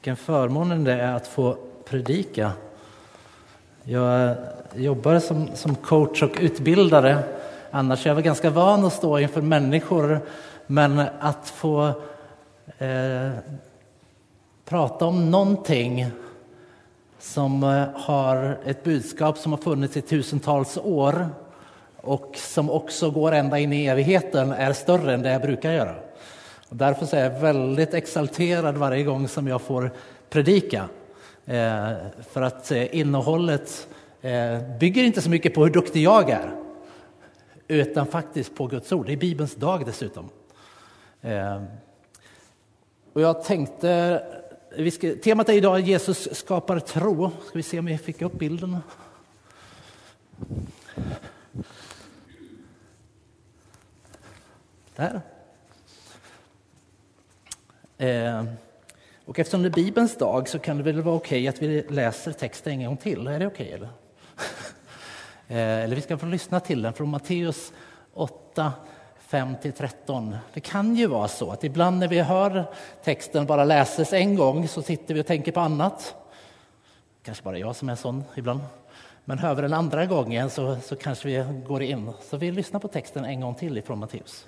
Vilken 0.00 0.16
förmån 0.16 0.84
det 0.84 0.92
är 0.92 1.12
att 1.12 1.26
få 1.26 1.56
predika. 1.84 2.52
Jag 3.84 4.36
jobbar 4.74 5.18
som, 5.18 5.48
som 5.54 5.74
coach 5.74 6.22
och 6.22 6.36
utbildare. 6.40 7.18
Annars 7.70 8.06
är 8.06 8.14
jag 8.14 8.22
ganska 8.22 8.50
van 8.50 8.84
att 8.84 8.92
stå 8.92 9.18
inför 9.18 9.42
människor. 9.42 10.20
Men 10.66 11.02
att 11.20 11.48
få 11.48 11.86
eh, 12.78 13.30
prata 14.64 15.06
om 15.06 15.30
någonting 15.30 16.06
som 17.18 17.62
eh, 17.64 17.84
har 17.94 18.58
ett 18.64 18.84
budskap 18.84 19.38
som 19.38 19.52
har 19.52 19.58
funnits 19.58 19.96
i 19.96 20.00
tusentals 20.00 20.78
år 20.78 21.28
och 21.96 22.32
som 22.36 22.70
också 22.70 23.10
går 23.10 23.32
ända 23.32 23.58
in 23.58 23.72
i 23.72 23.86
evigheten 23.86 24.52
är 24.52 24.72
större 24.72 25.14
än 25.14 25.22
det 25.22 25.32
jag 25.32 25.42
brukar 25.42 25.72
göra. 25.72 25.94
Och 26.70 26.76
därför 26.76 27.16
är 27.16 27.24
jag 27.24 27.40
väldigt 27.40 27.94
exalterad 27.94 28.76
varje 28.76 29.04
gång 29.04 29.28
som 29.28 29.48
jag 29.48 29.62
får 29.62 29.90
predika. 30.28 30.88
Eh, 31.46 31.92
för 32.30 32.42
att 32.42 32.70
eh, 32.70 32.96
innehållet 32.96 33.88
eh, 34.20 34.58
bygger 34.80 35.04
inte 35.04 35.22
så 35.22 35.30
mycket 35.30 35.54
på 35.54 35.64
hur 35.64 35.70
duktig 35.70 36.02
jag 36.02 36.30
är 36.30 36.56
utan 37.68 38.06
faktiskt 38.06 38.54
på 38.54 38.66
Guds 38.66 38.92
ord. 38.92 39.06
Det 39.06 39.12
är 39.12 39.16
Bibelns 39.16 39.54
dag 39.54 39.86
dessutom. 39.86 40.28
Eh, 41.20 41.62
och 43.12 43.20
jag 43.20 43.44
tänkte, 43.44 44.22
vi 44.76 44.90
ska, 44.90 45.14
temat 45.14 45.48
är 45.48 45.52
idag 45.52 45.80
Jesus 45.80 46.36
skapar 46.36 46.78
tro. 46.78 47.30
Ska 47.46 47.58
vi 47.58 47.62
se 47.62 47.78
om 47.78 47.84
vi 47.84 47.98
fick 47.98 48.22
upp 48.22 48.38
bilden. 48.38 48.76
Där. 54.96 55.20
Eh, 58.00 58.44
och 59.24 59.38
eftersom 59.38 59.62
det 59.62 59.68
är 59.68 59.70
Bibelns 59.70 60.16
dag 60.16 60.48
så 60.48 60.58
kan 60.58 60.76
det 60.76 60.82
väl 60.82 61.02
vara 61.02 61.16
okej 61.16 61.48
att 61.48 61.62
vi 61.62 61.82
läser 61.88 62.32
texten 62.32 62.72
en 62.72 62.84
gång 62.84 62.96
till. 62.96 63.26
Är 63.26 63.38
det 63.38 63.46
okej? 63.46 63.72
Eller? 63.72 63.88
eh, 65.48 65.84
eller 65.84 65.96
vi 65.96 66.02
ska 66.02 66.18
få 66.18 66.26
lyssna 66.26 66.60
till 66.60 66.82
den 66.82 66.92
från 66.92 67.08
Matteus 67.08 67.72
8, 68.14 68.72
5-13. 69.30 70.36
Det 70.52 70.60
kan 70.60 70.96
ju 70.96 71.06
vara 71.06 71.28
så 71.28 71.50
att 71.50 71.64
ibland 71.64 71.98
när 71.98 72.08
vi 72.08 72.20
hör 72.20 72.64
texten 73.04 73.46
bara 73.46 73.64
läses 73.64 74.12
en 74.12 74.36
gång 74.36 74.68
så 74.68 74.82
sitter 74.82 75.14
vi 75.14 75.20
och 75.20 75.26
tänker 75.26 75.52
på 75.52 75.60
annat. 75.60 76.14
Kanske 77.22 77.44
bara 77.44 77.58
jag 77.58 77.76
som 77.76 77.88
är 77.88 77.94
sån 77.94 78.24
ibland. 78.34 78.60
Men 79.24 79.38
hör 79.38 79.54
vi 79.54 79.62
den 79.62 79.74
andra 79.74 80.06
gången 80.06 80.50
så, 80.50 80.76
så 80.76 80.96
kanske 80.96 81.28
vi 81.28 81.62
går 81.66 81.82
in. 81.82 82.12
Så 82.30 82.36
vi 82.36 82.50
lyssnar 82.50 82.80
på 82.80 82.88
texten 82.88 83.24
en 83.24 83.40
gång 83.40 83.54
till 83.54 83.78
ifrån 83.78 83.98
Matteus. 83.98 84.46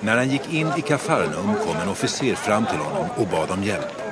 När 0.00 0.16
han 0.16 0.30
gick 0.30 0.52
in 0.52 0.72
i 0.76 0.82
Kafarnaum 0.82 1.54
kom 1.66 1.76
en 1.76 1.88
officer 1.88 2.34
fram 2.34 2.66
till 2.66 2.78
honom 2.78 3.08
och 3.16 3.26
bad 3.26 3.50
om 3.50 3.64
hjälp. 3.64 4.02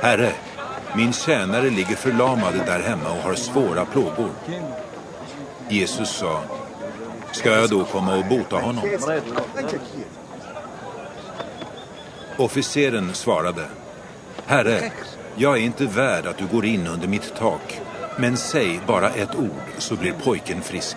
Herre, 0.00 0.32
min 0.96 1.12
tjänare 1.12 1.70
ligger 1.70 1.96
förlamad 1.96 2.54
där 2.66 2.80
hemma 2.80 3.10
och 3.10 3.22
har 3.22 3.34
svåra 3.34 3.84
plågor. 3.84 4.30
Jesus 5.68 6.10
sa, 6.10 6.42
ska 7.32 7.50
jag 7.50 7.70
då 7.70 7.84
komma 7.84 8.14
och 8.14 8.24
bota 8.24 8.56
honom? 8.56 8.84
Officeren 12.36 13.14
svarade, 13.14 13.64
Herre, 14.46 14.90
jag 15.36 15.56
är 15.56 15.60
inte 15.60 15.86
värd 15.86 16.26
att 16.26 16.38
du 16.38 16.46
går 16.46 16.64
in 16.64 16.86
under 16.86 17.08
mitt 17.08 17.34
tak, 17.38 17.80
men 18.18 18.36
säg 18.36 18.80
bara 18.86 19.10
ett 19.10 19.34
ord 19.34 19.62
så 19.78 19.96
blir 19.96 20.12
pojken 20.12 20.62
frisk. 20.62 20.96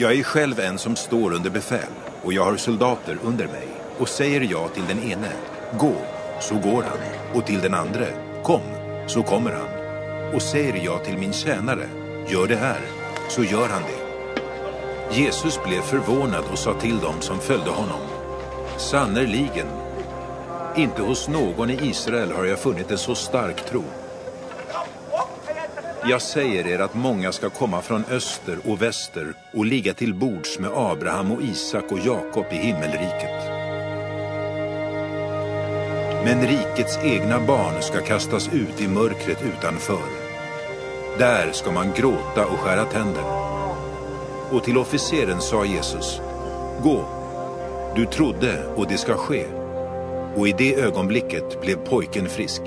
Jag 0.00 0.18
är 0.18 0.22
själv 0.22 0.60
en 0.60 0.78
som 0.78 0.96
står 0.96 1.32
under 1.32 1.50
befäl 1.50 1.92
och 2.22 2.32
jag 2.32 2.44
har 2.44 2.56
soldater 2.56 3.18
under 3.22 3.46
mig. 3.46 3.68
Och 3.98 4.08
säger 4.08 4.40
jag 4.40 4.74
till 4.74 4.86
den 4.88 5.02
ene, 5.02 5.32
gå, 5.78 5.94
så 6.40 6.54
går 6.54 6.82
han. 6.82 6.98
Och 7.34 7.46
till 7.46 7.60
den 7.60 7.74
andre, 7.74 8.06
kom, 8.42 8.60
så 9.06 9.22
kommer 9.22 9.50
han. 9.50 9.68
Och 10.34 10.42
säger 10.42 10.84
jag 10.84 11.04
till 11.04 11.18
min 11.18 11.32
tjänare, 11.32 11.88
gör 12.28 12.46
det 12.46 12.56
här, 12.56 12.80
så 13.28 13.44
gör 13.44 13.68
han 13.68 13.82
det. 13.82 14.00
Jesus 15.20 15.58
blev 15.64 15.80
förvånad 15.80 16.44
och 16.52 16.58
sa 16.58 16.74
till 16.74 16.98
dem 16.98 17.20
som 17.20 17.40
följde 17.40 17.70
honom, 17.70 18.00
sannerligen, 18.78 19.68
inte 20.76 21.02
hos 21.02 21.28
någon 21.28 21.70
i 21.70 21.78
Israel 21.82 22.32
har 22.32 22.44
jag 22.44 22.58
funnit 22.58 22.90
en 22.90 22.98
så 22.98 23.14
stark 23.14 23.70
tro. 23.70 23.84
Jag 26.04 26.22
säger 26.22 26.66
er 26.66 26.78
att 26.78 26.94
många 26.94 27.32
ska 27.32 27.50
komma 27.50 27.82
från 27.82 28.04
öster 28.10 28.58
och 28.64 28.82
väster 28.82 29.34
och 29.52 29.66
ligga 29.66 29.94
till 29.94 30.14
bords 30.14 30.58
med 30.58 30.70
Abraham 30.74 31.32
och 31.32 31.42
Isak 31.42 31.92
och 31.92 31.98
Jakob 31.98 32.44
i 32.50 32.54
himmelriket. 32.54 33.60
Men 36.24 36.46
rikets 36.46 36.98
egna 37.04 37.46
barn 37.46 37.82
ska 37.82 38.00
kastas 38.00 38.48
ut 38.52 38.80
i 38.80 38.88
mörkret 38.88 39.42
utanför. 39.42 40.02
Där 41.18 41.52
ska 41.52 41.72
man 41.72 41.92
gråta 41.96 42.46
och 42.46 42.58
skära 42.58 42.84
tänder. 42.84 43.24
Och 44.52 44.64
till 44.64 44.78
officeren 44.78 45.40
sa 45.40 45.64
Jesus, 45.64 46.20
gå, 46.82 47.04
du 47.96 48.06
trodde 48.06 48.64
och 48.76 48.86
det 48.88 48.98
ska 48.98 49.14
ske. 49.14 49.44
Och 50.36 50.48
i 50.48 50.54
det 50.58 50.74
ögonblicket 50.74 51.60
blev 51.60 51.76
pojken 51.76 52.28
frisk. 52.28 52.62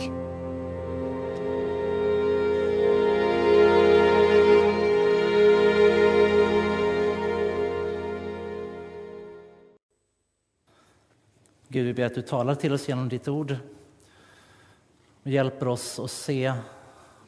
Vi 11.94 11.96
ber 11.96 12.06
att 12.06 12.16
du 12.16 12.22
talar 12.22 12.56
till 12.56 12.74
oss 12.74 12.90
genom 12.90 13.10
ditt 13.10 13.28
ord 13.28 13.56
och 15.24 15.32
hjälper 15.32 15.68
oss 15.68 16.00
att 16.00 16.12
se 16.12 16.54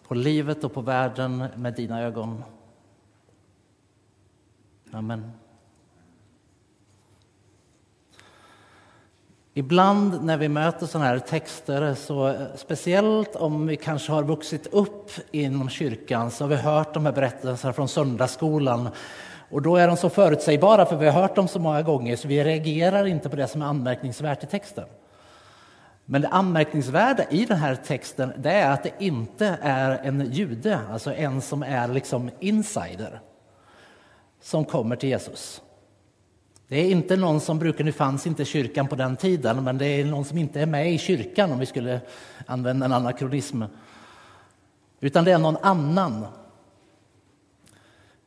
på 0.08 0.14
livet 0.14 0.64
och 0.64 0.74
på 0.74 0.82
världen 0.82 1.46
med 1.56 1.74
dina 1.74 2.02
ögon. 2.02 2.44
Amen. 4.92 5.32
Ibland 9.54 10.24
när 10.24 10.38
vi 10.38 10.50
möter 10.50 10.86
sådana 10.86 11.10
här 11.10 11.20
texter, 11.20 11.94
så 11.94 12.48
speciellt 12.56 13.36
om 13.36 13.68
vi 13.68 13.76
kanske 13.76 14.12
har 14.12 14.24
vuxit 14.24 14.68
upp 14.68 15.12
inom 15.32 15.70
kyrkan, 15.70 16.32
så 16.32 16.44
har 16.44 16.50
vi 16.50 16.56
hört 16.56 16.94
de 16.94 17.06
här 17.06 17.14
berättelserna 17.14 17.74
från 17.74 17.88
söndagsskolan 17.88 18.90
och 19.50 19.62
då 19.62 19.76
är 19.76 19.88
de 19.88 19.98
så 19.98 20.10
förutsägbara, 20.10 20.86
för 20.86 20.96
vi 20.96 21.06
har 21.06 21.22
hört 21.22 21.36
dem 21.36 21.48
så 21.48 21.60
många 21.60 21.82
gånger, 21.82 22.16
så 22.16 22.28
vi 22.28 22.44
reagerar 22.44 23.06
inte 23.06 23.30
på 23.30 23.36
det 23.36 23.48
som 23.48 23.62
är 23.62 23.66
anmärkningsvärt 23.66 24.44
i 24.44 24.48
texten. 24.48 24.86
Men 26.06 26.22
det 26.22 26.28
anmärkningsvärda 26.28 27.24
i 27.30 27.46
den 27.46 27.58
här 27.58 27.76
texten 27.76 28.34
det 28.38 28.52
är 28.52 28.72
att 28.72 28.84
det 28.84 28.92
inte 29.00 29.58
är 29.62 30.00
en 30.04 30.32
jude, 30.32 30.80
alltså 30.92 31.14
en 31.14 31.42
som 31.42 31.64
är 31.64 31.88
liksom 31.88 32.30
insider, 32.40 33.22
som 34.42 34.66
kommer 34.66 34.96
till 34.96 35.10
Jesus. 35.10 35.62
Det 36.68 36.78
är 36.78 36.92
inte 36.92 37.16
någon 37.16 37.40
som 37.40 37.60
brukar, 37.60 37.84
nu 37.84 37.92
fanns 37.92 38.28
inte 38.28 38.46
kyrkan 38.46 38.88
på 38.88 38.96
den 38.96 39.18
tiden, 39.18 39.64
men 39.64 39.78
det 39.78 39.88
är 39.88 40.06
någon 40.06 40.26
som 40.26 40.38
inte 40.38 40.62
är 40.62 40.66
med 40.66 40.94
i 40.94 40.98
kyrkan 40.98 41.52
om 41.52 41.60
vi 41.60 41.66
skulle 41.66 42.02
använda 42.46 42.86
en 42.86 42.94
anakronism. 42.94 43.64
Utan 45.00 45.26
det 45.26 45.32
är 45.32 45.38
någon 45.38 45.58
annan 45.62 46.26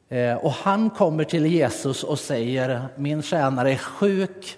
Eh, 0.09 0.35
och 0.37 0.53
han 0.53 0.91
kommer 0.91 1.25
till 1.25 1.47
Jesus 1.47 2.05
och 2.05 2.19
säger, 2.19 2.89
min 2.97 3.23
tjänare 3.23 3.73
är 3.73 3.77
sjuk, 3.77 4.57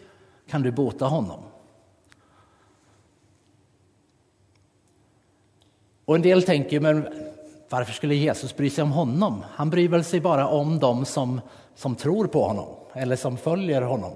kan 0.48 0.62
du 0.62 0.70
bota 0.70 1.04
honom? 1.04 1.40
Och 6.04 6.14
en 6.14 6.22
del 6.22 6.42
tänker, 6.42 6.80
men 6.80 7.08
varför 7.68 7.92
skulle 7.92 8.14
Jesus 8.14 8.56
bry 8.56 8.70
sig 8.70 8.82
om 8.82 8.92
honom? 8.92 9.44
Han 9.52 9.70
bryr 9.70 9.88
väl 9.88 10.04
sig 10.04 10.20
bara 10.20 10.48
om 10.48 10.78
dem 10.78 11.04
som, 11.04 11.40
som 11.74 11.94
tror 11.94 12.26
på 12.26 12.44
honom 12.44 12.66
eller 12.92 13.16
som 13.16 13.36
följer 13.36 13.82
honom. 13.82 14.12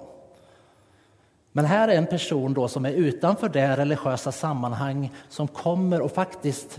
Men 1.53 1.64
här 1.64 1.88
är 1.88 1.97
en 1.97 2.06
person 2.06 2.55
då 2.55 2.69
som 2.69 2.85
är 2.85 2.91
utanför 2.91 3.49
det 3.49 3.76
religiösa 3.76 4.32
sammanhang 4.32 5.12
som 5.29 5.49
kommer 5.49 6.00
och 6.00 6.12
faktiskt 6.12 6.79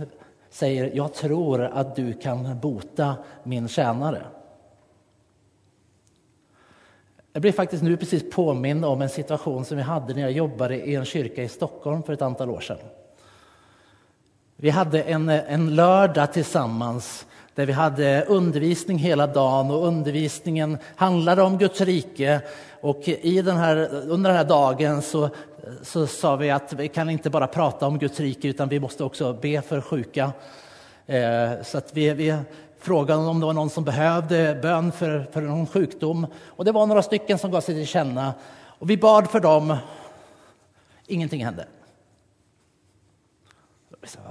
säger, 0.50 0.92
jag 0.94 1.14
tror 1.14 1.64
att 1.64 1.96
du 1.96 2.14
kan 2.14 2.60
bota 2.60 3.16
min 3.44 3.68
tjänare. 3.68 4.26
Jag 7.36 7.42
blev 7.42 7.52
faktiskt 7.52 7.84
nu 7.84 7.98
precis 7.98 8.30
påmind 8.30 8.86
om 8.86 9.02
en 9.02 9.10
situation 9.10 9.66
som 9.66 9.78
vi 9.78 9.84
hade 9.84 10.14
när 10.14 10.22
jag 10.22 10.32
jobbade 10.32 10.76
i 10.76 10.96
en 10.96 11.06
kyrka 11.06 11.44
i 11.44 11.48
Stockholm 11.50 12.04
för 12.04 12.14
ett 12.14 12.22
antal 12.22 12.50
år 12.50 12.60
sedan. 12.60 12.78
Vi 14.56 14.70
hade 14.70 15.02
en, 15.02 15.30
en 15.30 15.76
lördag 15.76 16.34
tillsammans 16.34 17.26
där 17.56 17.66
vi 17.66 17.74
hade 17.74 18.26
undervisning 18.28 18.98
hela 18.98 19.28
dagen 19.28 19.72
och 19.72 19.88
undervisningen 19.88 20.78
handlade 20.96 21.42
om 21.42 21.58
Guds 21.58 21.82
rike. 21.82 22.42
Och 22.82 23.08
i 23.08 23.42
den 23.42 23.58
här, 23.58 23.90
under 24.08 24.30
den 24.30 24.38
här 24.38 24.46
dagen 24.46 25.02
så, 25.02 25.30
så 25.82 26.08
sa 26.08 26.36
vi 26.36 26.52
att 26.52 26.74
vi 26.74 26.88
kan 26.88 27.10
inte 27.10 27.30
bara 27.30 27.48
prata 27.48 27.88
om 27.88 28.00
Guds 28.00 28.20
rike 28.20 28.48
utan 28.48 28.70
vi 28.70 28.80
måste 28.80 29.04
också 29.04 29.34
be 29.34 29.62
för 29.62 29.82
sjuka. 29.82 30.32
Eh, 31.08 31.52
så 31.64 31.78
att 31.78 31.90
vi, 31.94 32.14
vi 32.14 32.38
frågade 32.86 33.20
om 33.20 33.40
det 33.40 33.46
var 33.46 33.54
någon 33.54 33.70
som 33.70 33.84
behövde 33.84 34.60
bön 34.62 34.92
för, 34.92 35.28
för 35.32 35.42
någon 35.42 35.68
sjukdom. 35.68 36.28
Och 36.46 36.66
det 36.66 36.72
var 36.72 36.86
några 36.86 37.02
stycken 37.02 37.38
som 37.38 37.52
gav 37.52 37.62
sig 37.62 37.76
till 37.76 37.88
känna. 37.88 38.34
Och 38.80 38.90
vi 38.90 38.98
bad 38.98 39.30
för 39.30 39.40
dem. 39.40 39.78
Ingenting 41.08 41.46
hände. 41.46 41.68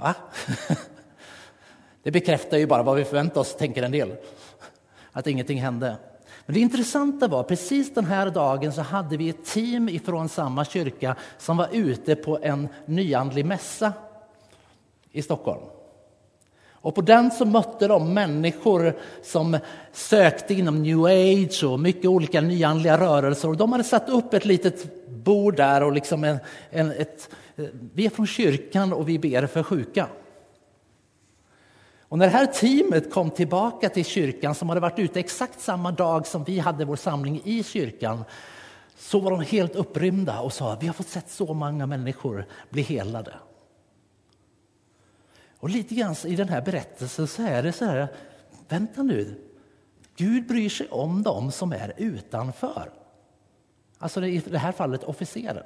Va? 0.01 0.13
Det 2.03 2.11
bekräftar 2.11 2.57
ju 2.57 2.67
bara 2.67 2.83
vad 2.83 2.95
vi 2.95 3.05
förväntar 3.05 3.41
oss, 3.41 3.55
tänker 3.55 3.83
en 3.83 3.91
del. 3.91 4.15
Att 5.11 5.27
ingenting 5.27 5.61
hände. 5.61 5.97
Men 6.45 6.53
det 6.53 6.59
intressanta 6.59 7.27
var, 7.27 7.43
precis 7.43 7.93
den 7.93 8.05
här 8.05 8.29
dagen 8.29 8.73
så 8.73 8.81
hade 8.81 9.17
vi 9.17 9.29
ett 9.29 9.45
team 9.45 9.89
ifrån 9.89 10.29
samma 10.29 10.65
kyrka 10.65 11.15
som 11.37 11.57
var 11.57 11.69
ute 11.71 12.15
på 12.15 12.39
en 12.41 12.67
nyandlig 12.85 13.45
mässa 13.45 13.93
i 15.11 15.21
Stockholm. 15.21 15.74
Och 16.85 16.95
på 16.95 17.01
den 17.01 17.31
så 17.31 17.45
mötte 17.45 17.87
de 17.87 18.13
människor 18.13 18.93
som 19.23 19.57
sökte 19.91 20.53
inom 20.53 20.83
new 20.83 21.05
age 21.05 21.63
och 21.63 21.79
mycket 21.79 22.05
olika 22.05 22.41
nyandliga 22.41 22.97
rörelser. 22.97 23.49
Och 23.49 23.57
de 23.57 23.71
hade 23.71 23.83
satt 23.83 24.09
upp 24.09 24.33
ett 24.33 24.45
litet 24.45 25.07
bord 25.09 25.55
där 25.55 25.83
och 25.83 25.91
liksom 25.91 26.23
en, 26.23 26.37
en, 26.69 26.91
ett, 26.91 27.29
vi 27.93 28.05
är 28.05 28.09
från 28.09 28.27
kyrkan 28.27 28.93
och 28.93 29.09
vi 29.09 29.19
ber 29.19 29.47
för 29.47 29.63
sjuka. 29.63 30.07
Och 32.01 32.17
när 32.17 32.25
det 32.25 32.31
här 32.31 32.45
teamet 32.45 33.11
kom 33.11 33.29
tillbaka 33.29 33.89
till 33.89 34.05
kyrkan 34.05 34.55
som 34.55 34.69
hade 34.69 34.81
varit 34.81 34.99
ute 34.99 35.19
exakt 35.19 35.61
samma 35.61 35.91
dag 35.91 36.27
som 36.27 36.43
vi 36.43 36.59
hade 36.59 36.85
vår 36.85 36.95
samling 36.95 37.41
i 37.43 37.63
kyrkan 37.63 38.23
så 38.97 39.19
var 39.19 39.31
de 39.31 39.41
helt 39.41 39.75
upprymda 39.75 40.39
och 40.39 40.53
sa 40.53 40.77
vi 40.81 40.87
har 40.87 40.93
fått 40.93 41.07
sett 41.07 41.29
så 41.29 41.53
många 41.53 41.85
människor 41.85 42.45
bli 42.69 42.81
helade. 42.81 43.33
Och 45.65 45.71
lite 45.71 45.95
grann 45.95 46.15
i 46.25 46.35
den 46.35 46.49
här 46.49 46.61
berättelsen 46.61 47.27
så 47.27 47.41
är 47.41 47.63
det 47.63 47.71
så 47.71 47.85
här, 47.85 48.07
vänta 48.67 49.03
nu, 49.03 49.35
Gud 50.15 50.47
bryr 50.47 50.69
sig 50.69 50.87
om 50.89 51.23
dem 51.23 51.51
som 51.51 51.71
är 51.71 51.93
utanför. 51.97 52.91
Alltså 53.97 54.25
i 54.25 54.41
det 54.45 54.57
här 54.57 54.71
fallet 54.71 55.03
officeren. 55.03 55.63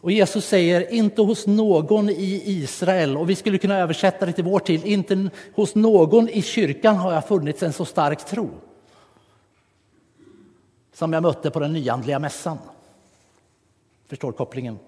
Och 0.00 0.12
Jesus 0.12 0.44
säger 0.44 0.92
inte 0.92 1.22
hos 1.22 1.46
någon 1.46 2.08
i 2.08 2.42
Israel, 2.44 3.16
och 3.16 3.30
vi 3.30 3.34
skulle 3.34 3.58
kunna 3.58 3.78
översätta 3.78 4.26
det 4.26 4.32
till 4.32 4.44
vår 4.44 4.60
tid, 4.60 4.84
inte 4.84 5.30
hos 5.54 5.74
någon 5.74 6.28
i 6.28 6.42
kyrkan 6.42 6.96
har 6.96 7.12
jag 7.12 7.26
funnits 7.26 7.62
en 7.62 7.72
så 7.72 7.84
stark 7.84 8.26
tro 8.26 8.50
som 10.92 11.12
jag 11.12 11.22
mötte 11.22 11.50
på 11.50 11.60
den 11.60 11.72
nyandliga 11.72 12.18
mässan. 12.18 12.58
Förstår 14.06 14.32
kopplingen? 14.32 14.78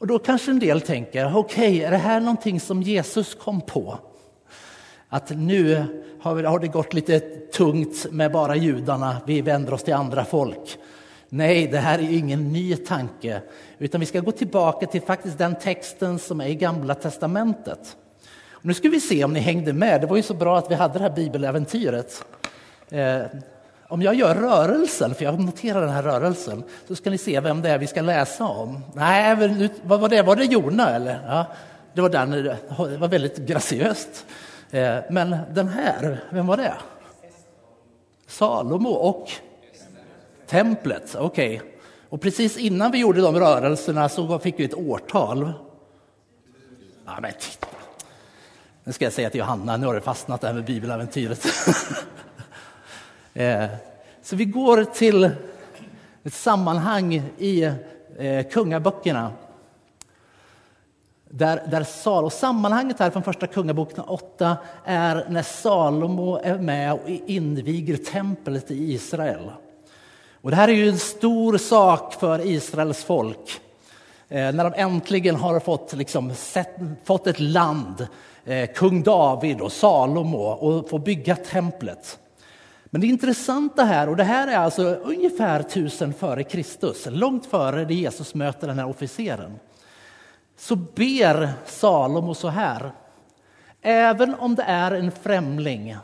Och 0.00 0.06
då 0.06 0.18
kanske 0.18 0.50
en 0.50 0.58
del 0.58 0.80
tänker, 0.80 1.36
okej, 1.36 1.68
okay, 1.70 1.80
är 1.80 1.90
det 1.90 1.96
här 1.96 2.20
någonting 2.20 2.60
som 2.60 2.82
Jesus 2.82 3.34
kom 3.34 3.60
på? 3.60 3.98
Att 5.08 5.30
nu 5.30 5.84
har 6.20 6.58
det 6.58 6.68
gått 6.68 6.94
lite 6.94 7.20
tungt 7.52 8.06
med 8.10 8.32
bara 8.32 8.56
judarna, 8.56 9.16
vi 9.26 9.40
vänder 9.40 9.74
oss 9.74 9.82
till 9.82 9.94
andra 9.94 10.24
folk. 10.24 10.78
Nej, 11.28 11.66
det 11.66 11.78
här 11.78 11.98
är 11.98 12.12
ingen 12.12 12.52
ny 12.52 12.76
tanke, 12.76 13.42
utan 13.78 14.00
vi 14.00 14.06
ska 14.06 14.20
gå 14.20 14.32
tillbaka 14.32 14.86
till 14.86 15.02
faktiskt 15.02 15.38
den 15.38 15.54
texten 15.54 16.18
som 16.18 16.40
är 16.40 16.46
i 16.46 16.54
Gamla 16.54 16.94
testamentet. 16.94 17.96
Och 18.50 18.66
nu 18.66 18.74
ska 18.74 18.88
vi 18.88 19.00
se 19.00 19.24
om 19.24 19.32
ni 19.32 19.40
hängde 19.40 19.72
med. 19.72 20.00
Det 20.00 20.06
var 20.06 20.16
ju 20.16 20.22
så 20.22 20.34
bra 20.34 20.58
att 20.58 20.70
vi 20.70 20.74
hade 20.74 20.98
det 20.98 21.04
här 21.04 21.16
bibeläventyret. 21.16 22.24
Eh, 22.88 23.22
om 23.90 24.02
jag 24.02 24.14
gör 24.14 24.34
rörelsen, 24.34 25.14
för 25.14 25.24
jag 25.24 25.40
noterar 25.40 25.80
den 25.80 25.90
här 25.90 26.02
rörelsen, 26.02 26.62
så 26.88 26.96
ska 26.96 27.10
ni 27.10 27.18
se 27.18 27.40
vem 27.40 27.62
det 27.62 27.68
är 27.68 27.78
vi 27.78 27.86
ska 27.86 28.02
läsa 28.02 28.44
om. 28.44 28.84
Nej, 28.94 29.36
vad 29.82 30.00
var 30.00 30.08
det? 30.08 30.22
Var 30.22 30.36
det 30.36 30.44
Jona 30.44 30.90
eller? 30.90 31.20
Ja, 31.26 31.46
det 31.92 32.00
var 32.00 32.08
den, 32.08 32.30
det 32.30 32.58
var 32.98 33.08
väldigt 33.08 33.36
graciöst. 33.36 34.26
Eh, 34.70 34.96
men 35.10 35.36
den 35.50 35.68
här, 35.68 36.24
vem 36.30 36.46
var 36.46 36.56
det? 36.56 36.74
Salomo 38.26 38.90
och 38.90 39.30
templet, 40.46 41.16
okej. 41.18 41.56
Okay. 41.56 41.68
Och 42.08 42.20
precis 42.20 42.56
innan 42.56 42.90
vi 42.90 42.98
gjorde 42.98 43.20
de 43.20 43.38
rörelserna 43.40 44.08
så 44.08 44.38
fick 44.38 44.60
vi 44.60 44.64
ett 44.64 44.74
årtal. 44.74 45.52
Ja, 47.06 47.18
men 47.22 47.32
titta. 47.32 47.66
Nu 48.84 48.92
ska 48.92 49.04
jag 49.04 49.12
säga 49.12 49.30
till 49.30 49.40
Johanna, 49.40 49.76
nu 49.76 49.86
har 49.86 49.94
det 49.94 50.00
fastnat 50.00 50.40
där 50.40 50.52
med 50.52 50.64
bibeläventyret. 50.64 51.46
Eh, 53.34 53.64
så 54.22 54.36
vi 54.36 54.44
går 54.44 54.84
till 54.84 55.30
ett 56.24 56.34
sammanhang 56.34 57.22
i 57.38 57.62
eh, 58.18 58.46
kungaböckerna 58.50 59.32
där, 61.30 61.66
där 61.70 61.84
Salomo, 61.84 62.30
sammanhanget 62.30 62.98
här 62.98 63.10
från 63.10 63.22
första 63.22 63.46
kungaboken 63.46 64.04
8 64.04 64.56
är 64.84 65.26
när 65.28 65.42
Salomo 65.42 66.40
är 66.42 66.58
med 66.58 66.92
och 66.92 67.08
inviger 67.26 67.96
templet 67.96 68.70
i 68.70 68.92
Israel. 68.92 69.50
Och 70.42 70.50
det 70.50 70.56
här 70.56 70.68
är 70.68 70.72
ju 70.72 70.88
en 70.88 70.98
stor 70.98 71.58
sak 71.58 72.14
för 72.14 72.46
Israels 72.46 73.04
folk. 73.04 73.60
Eh, 74.28 74.52
när 74.52 74.64
de 74.64 74.72
äntligen 74.76 75.36
har 75.36 75.60
fått, 75.60 75.92
liksom, 75.92 76.34
sett, 76.34 76.76
fått 77.04 77.26
ett 77.26 77.40
land, 77.40 78.06
eh, 78.44 78.70
kung 78.74 79.02
David 79.02 79.60
och 79.60 79.72
Salomo, 79.72 80.38
och 80.38 80.88
får 80.88 80.98
bygga 80.98 81.36
templet. 81.36 82.18
Men 82.90 83.00
det 83.00 83.06
intressanta 83.06 83.84
här, 83.84 84.08
och 84.08 84.16
det 84.16 84.24
här 84.24 84.48
är 84.48 84.56
alltså 84.56 84.82
ungefär 84.84 85.62
tusen 85.62 86.14
före 86.14 86.44
Kristus, 86.44 87.06
långt 87.10 87.46
före 87.46 87.84
det 87.84 87.94
Jesus 87.94 88.34
möter 88.34 88.66
den 88.66 88.78
här 88.78 88.88
officeren 88.88 89.58
så 90.60 90.76
ber 90.76 91.52
Salomo 91.66 92.34
så 92.34 92.48
här. 92.48 92.92
Även 93.82 94.34
om 94.34 94.54
det 94.54 94.62
är 94.62 94.92
en 94.92 95.10
främling. 95.10 95.96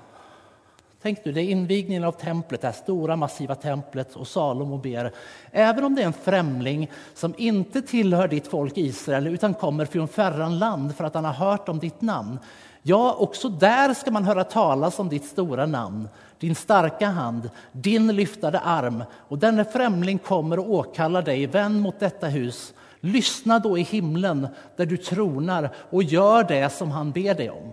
Tänk 1.03 1.25
du, 1.25 1.33
det 1.33 1.41
är 1.41 1.51
invigningen 1.51 2.05
av 2.05 2.13
templet, 2.13 2.61
det 2.61 2.67
här 2.67 2.75
stora 2.75 3.17
massiva 3.17 3.55
templet 3.55 4.17
och 4.17 4.29
Salomo 4.29 4.79
ber. 4.79 5.13
Även 5.51 5.85
om 5.85 5.95
det 5.95 6.03
är 6.03 6.07
en 6.07 6.13
främling 6.13 6.91
som 7.15 7.35
inte 7.39 7.83
tillhör 7.83 8.29
ditt 8.29 8.47
folk 8.47 8.79
Israel 8.79 9.27
utan 9.27 9.55
kommer 9.55 9.85
från 9.85 10.09
fjärran 10.09 10.59
land 10.59 10.97
för 10.97 11.05
att 11.05 11.15
han 11.15 11.25
har 11.25 11.33
hört 11.33 11.69
om 11.69 11.79
ditt 11.79 12.01
namn. 12.01 12.39
Ja, 12.83 13.17
också 13.19 13.49
där 13.49 13.95
ska 13.95 14.11
man 14.11 14.25
höra 14.25 14.45
talas 14.45 14.99
om 14.99 15.09
ditt 15.09 15.25
stora 15.25 15.67
namn, 15.67 16.09
din 16.39 16.55
starka 16.55 17.07
hand, 17.07 17.51
din 17.73 18.17
lyftade 18.17 18.61
arm 18.61 19.05
och 19.13 19.39
denne 19.39 19.65
främling 19.65 20.19
kommer 20.19 20.59
och 20.59 20.71
åkallar 20.71 21.23
dig, 21.23 21.47
vänd 21.47 21.81
mot 21.81 22.01
detta 22.01 22.27
hus 22.27 22.75
Lyssna 23.07 23.59
då 23.59 23.79
i 23.79 23.83
himlen 23.83 24.49
där 24.77 24.87
du 24.87 24.97
tronar 24.97 25.71
och 25.91 26.03
gör 26.03 26.45
det 26.45 26.71
som 26.71 26.91
han 26.91 27.13
ber 27.13 27.35
dig 27.35 27.51
om. 27.51 27.73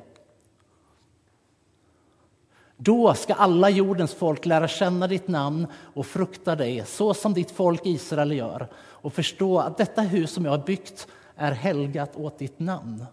Då 2.78 3.14
ska 3.14 3.34
alla 3.34 3.70
jordens 3.70 4.14
folk 4.14 4.46
lära 4.46 4.68
känna 4.68 5.08
ditt 5.08 5.28
namn 5.28 5.68
och 5.94 6.06
frukta 6.06 6.56
dig 6.56 6.84
så 6.86 7.14
som 7.14 7.34
ditt 7.34 7.52
folk 7.52 7.86
Israel 7.86 8.32
gör 8.32 8.68
och 8.76 9.14
förstå 9.14 9.60
att 9.60 9.78
detta 9.78 10.02
hus 10.02 10.32
som 10.32 10.46
jag 10.46 10.52
har 10.52 10.66
byggt 10.66 11.08
är 11.36 11.52
helgat 11.52 12.16
åt 12.16 12.40
ditt 12.40 12.60
namn. 12.60 13.06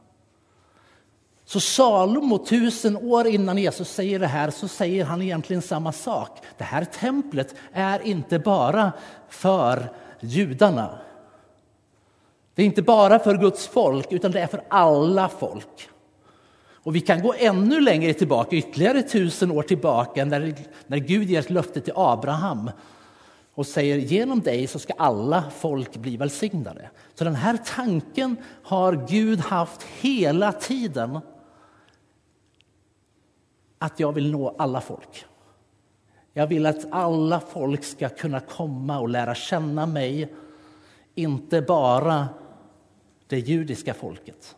Så 1.50 1.60
Salomo, 1.60 2.38
tusen 2.38 2.96
år 2.96 3.26
innan 3.26 3.58
Jesus 3.58 3.90
säger 3.90 4.18
det 4.18 4.26
här, 4.26 4.50
så 4.50 4.68
säger 4.68 5.04
han 5.04 5.22
egentligen 5.22 5.62
samma 5.62 5.92
sak. 5.92 6.38
Det 6.58 6.64
här 6.64 6.84
templet 6.84 7.54
är 7.72 8.06
inte 8.06 8.38
bara 8.38 8.92
för 9.28 9.92
judarna. 10.20 10.98
Det 12.54 12.62
är 12.62 12.66
inte 12.66 12.82
bara 12.82 13.18
för 13.18 13.36
Guds 13.36 13.66
folk, 13.66 14.12
utan 14.12 14.30
det 14.30 14.40
är 14.40 14.46
för 14.46 14.62
alla 14.68 15.28
folk. 15.28 15.88
Och 16.74 16.96
vi 16.96 17.00
kan 17.00 17.22
gå 17.22 17.34
ännu 17.38 17.80
längre 17.80 18.14
tillbaka, 18.14 18.56
ytterligare 18.56 19.02
tusen 19.02 19.50
år 19.50 19.62
tillbaka, 19.62 20.24
när, 20.24 20.54
när 20.86 20.98
Gud 20.98 21.30
ger 21.30 21.40
ett 21.40 21.50
löfte 21.50 21.80
till 21.80 21.92
Abraham 21.96 22.70
och 23.54 23.66
säger 23.66 23.96
genom 23.96 24.40
dig 24.40 24.66
så 24.66 24.78
ska 24.78 24.92
alla 24.92 25.44
folk 25.58 25.96
bli 25.96 26.16
välsignade. 26.16 26.90
Så 27.14 27.24
den 27.24 27.34
här 27.34 27.58
tanken 27.66 28.36
har 28.62 29.06
Gud 29.08 29.40
haft 29.40 29.82
hela 29.82 30.52
tiden. 30.52 31.20
Att 33.82 34.00
jag 34.00 34.12
vill 34.12 34.30
nå 34.30 34.54
alla 34.58 34.80
folk. 34.80 35.24
Jag 36.32 36.46
vill 36.46 36.66
att 36.66 36.92
alla 36.92 37.40
folk 37.40 37.84
ska 37.84 38.08
kunna 38.08 38.40
komma 38.40 38.98
och 38.98 39.08
lära 39.08 39.34
känna 39.34 39.86
mig, 39.86 40.34
inte 41.14 41.62
bara 41.62 42.28
det 43.26 43.38
judiska 43.38 43.94
folket. 43.94 44.56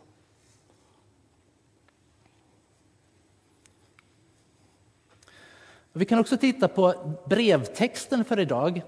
Vi 5.93 6.05
kan 6.05 6.19
också 6.19 6.37
titta 6.37 6.67
på 6.67 7.15
brevtexten 7.25 8.25
för 8.25 8.39
idag, 8.39 8.81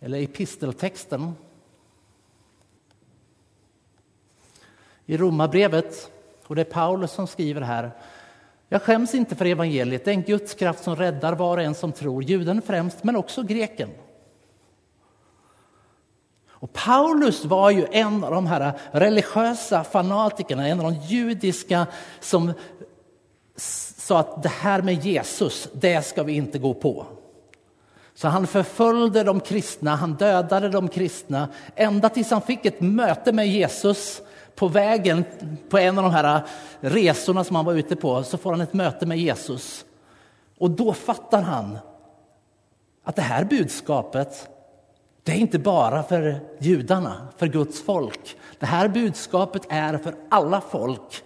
eller 0.00 0.22
episteltexten. 0.22 1.34
i 5.06 5.16
Romarbrevet, 5.16 6.10
och 6.46 6.54
det 6.54 6.60
är 6.60 6.72
Paulus 6.72 7.12
som 7.12 7.26
skriver 7.26 7.60
här. 7.60 7.90
Jag 8.72 8.82
skäms 8.82 9.14
inte 9.14 9.36
för 9.36 9.44
evangeliet, 9.44 10.04
det 10.04 10.10
är 10.10 10.14
en 10.14 10.22
Guds 10.22 10.54
kraft 10.54 10.84
som 10.84 10.96
räddar 10.96 11.32
var 11.32 11.56
och 11.56 11.62
en 11.62 11.74
som 11.74 11.92
tror, 11.92 12.22
juden 12.22 12.62
främst, 12.62 13.04
men 13.04 13.16
också 13.16 13.42
greken. 13.42 13.90
Och 16.48 16.72
Paulus 16.72 17.44
var 17.44 17.70
ju 17.70 17.86
en 17.90 18.24
av 18.24 18.30
de 18.30 18.46
här 18.46 18.72
religiösa 18.90 19.84
fanatikerna, 19.84 20.68
en 20.68 20.80
av 20.80 20.92
de 20.92 20.98
judiska 21.00 21.86
som 22.20 22.52
sa 23.96 24.18
att 24.18 24.42
det 24.42 24.48
här 24.48 24.82
med 24.82 25.04
Jesus, 25.04 25.68
det 25.72 26.06
ska 26.06 26.22
vi 26.22 26.32
inte 26.32 26.58
gå 26.58 26.74
på. 26.74 27.06
Så 28.14 28.28
han 28.28 28.46
förföljde 28.46 29.22
de 29.22 29.40
kristna, 29.40 29.96
han 29.96 30.14
dödade 30.14 30.68
de 30.68 30.88
kristna 30.88 31.48
ända 31.76 32.08
tills 32.08 32.30
han 32.30 32.42
fick 32.42 32.66
ett 32.66 32.80
möte 32.80 33.32
med 33.32 33.48
Jesus 33.48 34.22
på 34.62 34.68
vägen 34.68 35.24
på 35.68 35.78
en 35.78 35.98
av 35.98 36.04
de 36.04 36.12
här 36.12 36.42
resorna 36.80 37.44
som 37.44 37.56
han 37.56 37.64
var 37.64 37.74
ute 37.74 37.96
på 37.96 38.22
så 38.22 38.38
får 38.38 38.50
han 38.50 38.60
ett 38.60 38.72
möte 38.72 39.06
med 39.06 39.18
Jesus. 39.18 39.84
Och 40.58 40.70
då 40.70 40.92
fattar 40.92 41.42
han 41.42 41.78
att 43.04 43.16
det 43.16 43.22
här 43.22 43.44
budskapet 43.44 44.48
det 45.22 45.32
är 45.32 45.36
inte 45.36 45.58
bara 45.58 46.02
för 46.02 46.40
judarna, 46.58 47.28
för 47.36 47.46
Guds 47.46 47.82
folk. 47.82 48.36
Det 48.58 48.66
här 48.66 48.88
budskapet 48.88 49.62
är 49.68 49.98
för 49.98 50.14
alla 50.28 50.60
folk, 50.60 51.22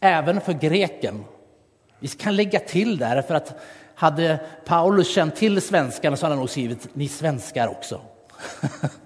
även 0.00 0.40
för 0.40 0.52
greken. 0.52 1.24
Vi 1.98 2.08
kan 2.08 2.36
lägga 2.36 2.60
till 2.60 2.98
där, 2.98 3.22
för 3.22 3.34
att 3.34 3.60
hade 3.94 4.40
Paulus 4.64 5.14
känt 5.14 5.36
till 5.36 5.62
svenskarna 5.62 6.16
så 6.16 6.26
hade 6.26 6.34
han 6.34 6.40
nog 6.40 6.50
skrivit 6.50 6.88
ni 6.92 7.08
svenskar 7.08 7.68
också. 7.68 8.00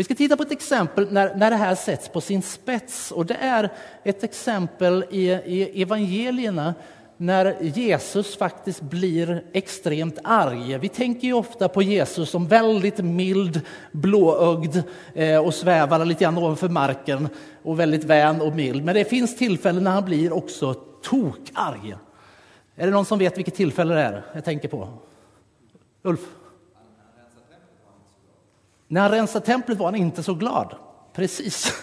Vi 0.00 0.04
ska 0.04 0.14
titta 0.14 0.36
på 0.36 0.42
ett 0.42 0.52
exempel 0.52 1.12
när, 1.12 1.34
när 1.34 1.50
det 1.50 1.56
här 1.56 1.74
sätts 1.74 2.08
på 2.08 2.20
sin 2.20 2.42
spets. 2.42 3.12
Och 3.12 3.26
Det 3.26 3.34
är 3.34 3.72
ett 4.04 4.24
exempel 4.24 5.04
i, 5.10 5.30
i 5.30 5.82
evangelierna 5.82 6.74
när 7.16 7.62
Jesus 7.62 8.36
faktiskt 8.36 8.80
blir 8.82 9.44
extremt 9.52 10.18
arg. 10.24 10.78
Vi 10.78 10.88
tänker 10.88 11.26
ju 11.26 11.32
ofta 11.32 11.68
på 11.68 11.82
Jesus 11.82 12.30
som 12.30 12.46
väldigt 12.46 12.98
mild, 12.98 13.60
blåögd 13.92 14.82
eh, 15.14 15.38
och 15.38 15.54
svävar 15.54 16.04
lite 16.04 16.24
grann 16.24 16.38
ovanför 16.38 16.68
marken 16.68 17.28
och 17.62 17.80
väldigt 17.80 18.04
vän 18.04 18.40
och 18.40 18.56
mild. 18.56 18.84
Men 18.84 18.94
det 18.94 19.04
finns 19.04 19.36
tillfällen 19.36 19.84
när 19.84 19.90
han 19.90 20.04
blir 20.04 20.32
också 20.32 20.74
tokarg. 21.02 21.94
Är 22.76 22.86
det 22.86 22.92
någon 22.92 23.04
som 23.04 23.18
vet 23.18 23.38
vilket 23.38 23.54
tillfälle 23.54 23.94
det 23.94 24.00
är 24.00 24.24
jag 24.34 24.44
tänker 24.44 24.68
på? 24.68 24.88
Ulf? 26.02 26.20
När 28.90 29.00
han 29.00 29.10
rensade 29.10 29.46
templet 29.46 29.78
var 29.78 29.86
han 29.86 29.96
inte 29.96 30.22
så 30.22 30.34
glad. 30.34 30.74
Precis. 31.12 31.82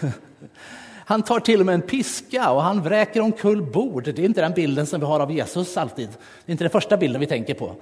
Han 1.04 1.22
tar 1.22 1.40
till 1.40 1.60
och 1.60 1.66
med 1.66 1.74
en 1.74 1.82
piska 1.82 2.50
och 2.50 2.62
han 2.62 2.82
vräker 2.82 3.20
omkull 3.20 3.62
bord. 3.62 4.04
Det 4.04 4.18
är 4.18 4.24
inte 4.24 4.40
den 4.40 4.52
bilden 4.52 4.86
som 4.86 5.00
vi 5.00 5.06
har 5.06 5.20
av 5.20 5.32
Jesus 5.32 5.76
alltid. 5.76 6.08
Det 6.08 6.50
är 6.50 6.52
inte 6.52 6.64
den 6.64 6.70
första 6.70 6.96
bilden 6.96 7.20
vi 7.20 7.26
tänker 7.26 7.54
på. 7.54 7.74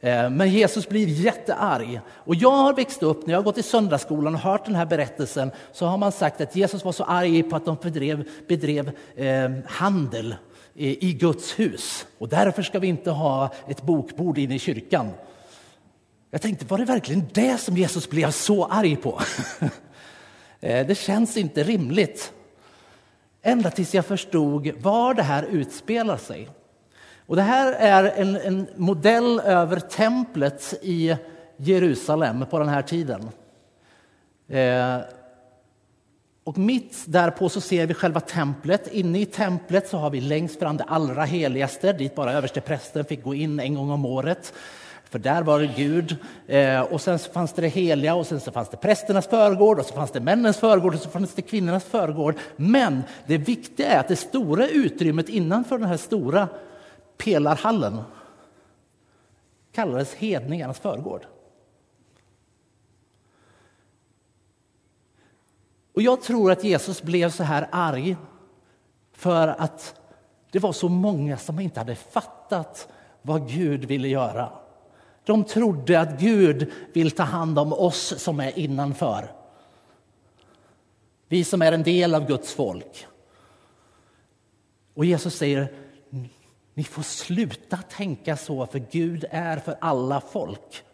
Eh, 0.00 0.30
men 0.30 0.50
Jesus 0.50 0.88
blir 0.88 1.06
jättearg. 1.06 2.00
Och 2.08 2.34
jag 2.34 2.50
har 2.50 2.72
växt 2.72 3.02
upp, 3.02 3.26
när 3.26 3.34
jag 3.34 3.38
har 3.38 3.44
gått 3.44 3.58
i 3.58 3.62
söndagsskolan 3.62 4.34
och 4.34 4.40
hört 4.40 4.64
den 4.64 4.74
här 4.74 4.86
berättelsen, 4.86 5.50
så 5.72 5.86
har 5.86 5.98
man 5.98 6.12
sagt 6.12 6.40
att 6.40 6.56
Jesus 6.56 6.84
var 6.84 6.92
så 6.92 7.04
arg 7.04 7.42
på 7.42 7.56
att 7.56 7.64
de 7.64 7.76
bedrev, 7.82 8.28
bedrev 8.48 8.90
eh, 9.16 9.50
handel 9.66 10.34
i, 10.74 11.08
i 11.08 11.12
Guds 11.12 11.58
hus. 11.58 12.06
Och 12.18 12.28
därför 12.28 12.62
ska 12.62 12.78
vi 12.78 12.86
inte 12.86 13.10
ha 13.10 13.50
ett 13.68 13.82
bokbord 13.82 14.38
inne 14.38 14.54
i 14.54 14.58
kyrkan. 14.58 15.10
Jag 16.34 16.42
tänkte, 16.42 16.64
var 16.64 16.78
det 16.78 16.84
verkligen 16.84 17.28
det 17.32 17.58
som 17.58 17.76
Jesus 17.76 18.10
blev 18.10 18.30
så 18.30 18.64
arg 18.64 18.96
på? 18.96 19.20
Eh, 20.60 20.86
det 20.86 20.94
känns 20.94 21.36
inte 21.36 21.62
rimligt. 21.62 22.32
Ända 23.42 23.70
tills 23.70 23.94
jag 23.94 24.06
förstod 24.06 24.72
var 24.82 25.14
det 25.14 25.22
här 25.22 25.42
utspelar 25.42 26.16
sig. 26.16 26.48
Och 27.26 27.36
det 27.36 27.42
här 27.42 27.72
är 27.72 28.04
en, 28.04 28.36
en 28.36 28.66
modell 28.76 29.40
över 29.40 29.80
templet 29.80 30.74
i 30.82 31.16
Jerusalem 31.56 32.46
på 32.50 32.58
den 32.58 32.68
här 32.68 32.82
tiden. 32.82 33.28
Eh, 34.48 34.98
och 36.44 36.58
mitt 36.58 37.04
därpå 37.06 37.48
så 37.48 37.60
ser 37.60 37.86
vi 37.86 37.94
själva 37.94 38.20
templet. 38.20 38.92
Inne 38.92 39.20
i 39.20 39.26
templet 39.26 39.88
så 39.88 39.98
har 39.98 40.10
vi 40.10 40.20
längst 40.20 40.58
fram 40.58 40.76
det 40.76 40.84
allra 40.84 41.24
heligaste, 41.24 41.92
dit 41.92 42.14
bara 42.14 42.32
översteprästen 42.32 43.04
fick 43.04 43.22
gå 43.22 43.34
in 43.34 43.60
en 43.60 43.74
gång 43.74 43.90
om 43.90 44.04
året. 44.04 44.52
För 45.14 45.18
där 45.18 45.42
var 45.42 45.60
det 45.60 45.66
Gud. 45.66 46.16
Eh, 46.46 46.80
och 46.80 47.00
sen 47.00 47.18
fanns 47.18 47.52
det 47.52 47.62
det 47.62 47.68
heliga 47.68 48.14
och 48.14 48.26
sen 48.26 48.40
så 48.40 48.52
fanns 48.52 48.68
det 48.68 48.76
prästernas 48.76 49.26
förgård 49.26 49.78
och 49.78 49.86
så 49.86 49.94
fanns 49.94 50.10
det 50.10 50.20
männens 50.20 50.56
förgård 50.56 50.94
och 50.94 51.00
så 51.00 51.08
fanns 51.08 51.34
det 51.34 51.42
kvinnornas 51.42 51.84
förgård. 51.84 52.34
Men 52.56 53.02
det 53.26 53.38
viktiga 53.38 53.88
är 53.88 54.00
att 54.00 54.08
det 54.08 54.16
stora 54.16 54.68
utrymmet 54.68 55.28
innanför 55.28 55.78
den 55.78 55.88
här 55.88 55.96
stora 55.96 56.48
pelarhallen 57.16 58.00
kallades 59.72 60.14
hedningarnas 60.14 60.78
förgård. 60.78 61.26
Och 65.94 66.02
jag 66.02 66.22
tror 66.22 66.52
att 66.52 66.64
Jesus 66.64 67.02
blev 67.02 67.30
så 67.30 67.42
här 67.42 67.68
arg 67.72 68.16
för 69.12 69.48
att 69.48 70.00
det 70.50 70.58
var 70.58 70.72
så 70.72 70.88
många 70.88 71.36
som 71.36 71.60
inte 71.60 71.80
hade 71.80 71.94
fattat 71.94 72.88
vad 73.22 73.48
Gud 73.48 73.84
ville 73.84 74.08
göra. 74.08 74.63
De 75.24 75.44
trodde 75.44 76.00
att 76.00 76.20
Gud 76.20 76.72
vill 76.92 77.10
ta 77.10 77.22
hand 77.22 77.58
om 77.58 77.72
oss 77.72 78.14
som 78.18 78.40
är 78.40 78.58
innanför. 78.58 79.32
Vi 81.28 81.44
som 81.44 81.62
är 81.62 81.72
en 81.72 81.82
del 81.82 82.14
av 82.14 82.26
Guds 82.26 82.52
folk. 82.52 83.06
Och 84.94 85.04
Jesus 85.04 85.34
säger, 85.34 85.72
ni 86.74 86.84
får 86.84 87.02
sluta 87.02 87.76
tänka 87.76 88.36
så, 88.36 88.66
för 88.66 88.78
Gud 88.90 89.24
är 89.30 89.56
för 89.56 89.76
alla 89.80 90.20
folk. 90.20 90.84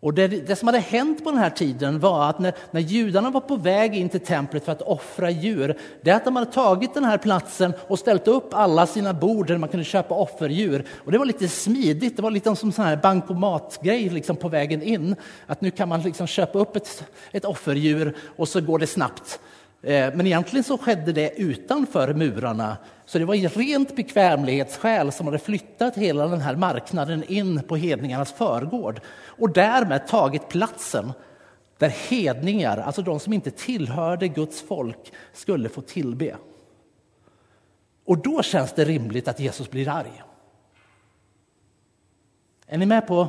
Och 0.00 0.14
det, 0.14 0.28
det, 0.28 0.56
som 0.56 0.68
hade 0.68 0.78
hänt 0.78 1.24
på 1.24 1.30
den 1.30 1.40
här 1.40 1.50
tiden 1.50 2.00
var 2.00 2.30
att 2.30 2.38
när, 2.38 2.54
när 2.70 2.80
judarna 2.80 3.30
var 3.30 3.40
på 3.40 3.56
väg 3.56 3.96
in 3.96 4.08
till 4.08 4.20
templet 4.20 4.64
för 4.64 4.72
att 4.72 4.82
offra 4.82 5.30
djur, 5.30 5.78
det 6.02 6.10
är 6.10 6.14
att 6.14 6.24
de 6.24 6.36
hade 6.36 6.52
tagit 6.52 6.94
den 6.94 7.04
här 7.04 7.18
platsen 7.18 7.72
och 7.88 7.98
ställt 7.98 8.28
upp 8.28 8.54
alla 8.54 8.86
sina 8.86 9.14
bord 9.14 9.46
där 9.46 9.58
man 9.58 9.68
kunde 9.68 9.84
köpa 9.84 10.14
offerdjur. 10.14 10.84
Och 11.04 11.12
det 11.12 11.18
var 11.18 11.26
lite 11.26 11.48
smidigt, 11.48 12.16
det 12.16 12.22
var 12.22 12.30
lite 12.30 12.56
som 12.56 12.72
en 12.76 12.84
här 12.84 12.96
bankomatgrej 12.96 14.08
liksom 14.08 14.36
på 14.36 14.48
vägen 14.48 14.82
in. 14.82 15.16
Att 15.46 15.60
nu 15.60 15.70
kan 15.70 15.88
man 15.88 16.02
liksom 16.02 16.26
köpa 16.26 16.58
upp 16.58 16.76
ett, 16.76 17.04
ett 17.32 17.44
offerdjur 17.44 18.16
och 18.36 18.48
så 18.48 18.60
går 18.60 18.78
det 18.78 18.86
snabbt. 18.86 19.40
Eh, 19.82 20.14
men 20.14 20.26
egentligen 20.26 20.64
så 20.64 20.78
skedde 20.78 21.12
det 21.12 21.40
utanför 21.40 22.14
murarna. 22.14 22.76
Så 23.04 23.18
det 23.18 23.24
var 23.24 23.34
i 23.34 23.46
rent 23.46 23.96
bekvämlighetsskäl 23.96 25.12
som 25.12 25.26
hade 25.26 25.38
flyttat 25.38 25.96
hela 25.96 26.26
den 26.26 26.40
här 26.40 26.56
marknaden 26.56 27.24
in 27.28 27.62
på 27.62 27.76
hedningarnas 27.76 28.32
förgård 28.32 29.00
och 29.26 29.50
därmed 29.50 30.06
tagit 30.06 30.48
platsen 30.48 31.12
där 31.78 31.88
hedningar, 31.88 32.78
alltså 32.78 33.02
de 33.02 33.20
som 33.20 33.32
inte 33.32 33.50
tillhörde 33.50 34.28
Guds 34.28 34.62
folk, 34.62 35.12
skulle 35.32 35.68
få 35.68 35.80
tillbe. 35.80 36.36
Och 38.04 38.18
då 38.18 38.42
känns 38.42 38.72
det 38.72 38.84
rimligt 38.84 39.28
att 39.28 39.40
Jesus 39.40 39.70
blir 39.70 39.88
arg. 39.88 40.22
Är 42.66 42.78
ni 42.78 42.86
med 42.86 43.06
på? 43.06 43.28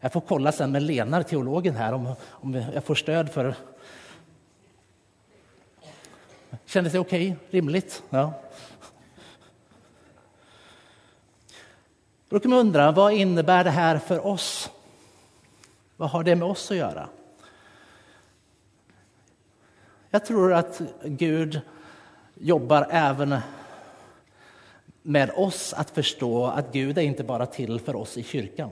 Jag 0.00 0.12
får 0.12 0.20
kolla 0.20 0.52
sen 0.52 0.72
med 0.72 0.82
Lena, 0.82 1.22
teologen 1.22 1.76
här, 1.76 1.92
om, 1.92 2.12
om 2.28 2.54
jag 2.74 2.84
får 2.84 2.94
stöd 2.94 3.32
för 3.32 3.54
Kändes 6.66 6.92
det 6.92 6.98
okej? 6.98 7.32
Okay? 7.32 7.60
Rimligt? 7.60 8.02
Ja. 8.10 8.32
Då 12.28 12.40
kan 12.40 12.50
man 12.50 12.58
undra, 12.60 12.92
vad 12.92 13.12
innebär 13.12 13.64
det 13.64 13.70
här 13.70 13.98
för 13.98 14.26
oss? 14.26 14.70
Vad 15.96 16.10
har 16.10 16.24
det 16.24 16.36
med 16.36 16.48
oss 16.48 16.70
att 16.70 16.76
göra? 16.76 17.08
Jag 20.10 20.24
tror 20.24 20.52
att 20.52 20.80
Gud 21.04 21.60
jobbar 22.34 22.86
även 22.90 23.36
med 25.02 25.30
oss 25.30 25.72
att 25.72 25.90
förstå 25.90 26.46
att 26.46 26.72
Gud 26.72 26.98
är 26.98 27.02
inte 27.02 27.24
bara 27.24 27.46
till 27.46 27.80
för 27.80 27.96
oss 27.96 28.18
i 28.18 28.22
kyrkan. 28.22 28.70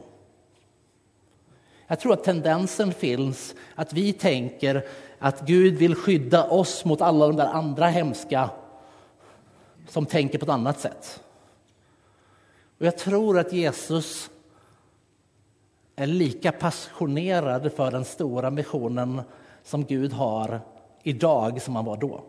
Jag 1.91 2.01
tror 2.01 2.13
att 2.13 2.25
tendensen 2.25 2.93
finns 2.93 3.55
att 3.75 3.93
vi 3.93 4.13
tänker 4.13 4.87
att 5.19 5.41
Gud 5.41 5.75
vill 5.75 5.95
skydda 5.95 6.45
oss 6.49 6.85
mot 6.85 7.01
alla 7.01 7.27
de 7.27 7.37
där 7.37 7.47
andra 7.47 7.87
hemska 7.87 8.51
som 9.89 10.07
tänker 10.07 10.39
på 10.39 10.45
ett 10.45 10.51
annat 10.51 10.81
sätt. 10.81 11.23
Och 12.79 12.87
jag 12.87 12.99
tror 12.99 13.39
att 13.39 13.53
Jesus 13.53 14.31
är 15.97 16.07
lika 16.07 16.53
passionerad 16.53 17.73
för 17.73 17.91
den 17.91 18.05
stora 18.05 18.51
missionen 18.51 19.23
som 19.63 19.85
Gud 19.85 20.13
har 20.13 20.61
idag 21.03 21.63
som 21.63 21.77
han 21.77 21.85
var 21.85 21.97
då. 21.97 22.25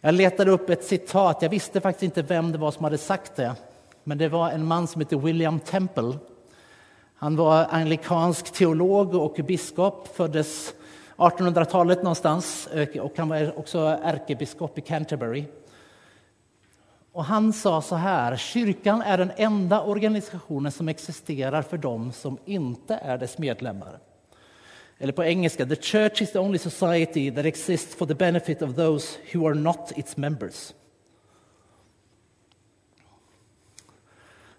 Jag 0.00 0.14
letade 0.14 0.50
upp 0.50 0.70
ett 0.70 0.84
citat, 0.84 1.42
jag 1.42 1.48
visste 1.48 1.80
faktiskt 1.80 2.02
inte 2.02 2.22
vem 2.22 2.52
det 2.52 2.58
var 2.58 2.70
som 2.70 2.84
hade 2.84 2.98
sagt 2.98 3.36
det 3.36 3.56
men 4.04 4.18
det 4.18 4.28
var 4.28 4.50
en 4.50 4.64
man 4.64 4.86
som 4.86 5.00
hette 5.00 5.16
William 5.16 5.60
Temple. 5.60 6.18
Han 7.14 7.36
var 7.36 7.66
anglikansk 7.70 8.52
teolog 8.52 9.14
och 9.14 9.34
biskop, 9.34 10.16
föddes 10.16 10.74
1800-talet 11.16 12.02
någonstans 12.02 12.66
eh, 12.66 13.02
och 13.02 13.12
han 13.16 13.28
var 13.28 13.58
också 13.58 13.78
ärkebiskop 14.02 14.78
i 14.78 14.80
Canterbury. 14.80 15.44
Och 17.12 17.24
han 17.24 17.52
sa 17.52 17.82
så 17.82 17.94
här, 17.94 18.36
kyrkan 18.36 19.02
är 19.02 19.18
den 19.18 19.32
enda 19.36 19.82
organisationen 19.82 20.72
som 20.72 20.88
existerar 20.88 21.62
för 21.62 21.78
dem 21.78 22.12
som 22.12 22.38
inte 22.44 22.94
är 22.94 23.18
dess 23.18 23.38
medlemmar. 23.38 23.98
Eller 24.98 25.12
på 25.12 25.24
engelska, 25.24 25.66
the 25.66 25.76
church 25.76 26.22
is 26.22 26.32
the 26.32 26.38
only 26.38 26.58
society 26.58 27.30
that 27.30 27.44
exists 27.44 27.94
for 27.94 28.06
the 28.06 28.14
benefit 28.14 28.62
of 28.62 28.76
those 28.76 29.18
who 29.32 29.46
are 29.46 29.54
not 29.54 29.92
its 29.96 30.16
members. 30.16 30.74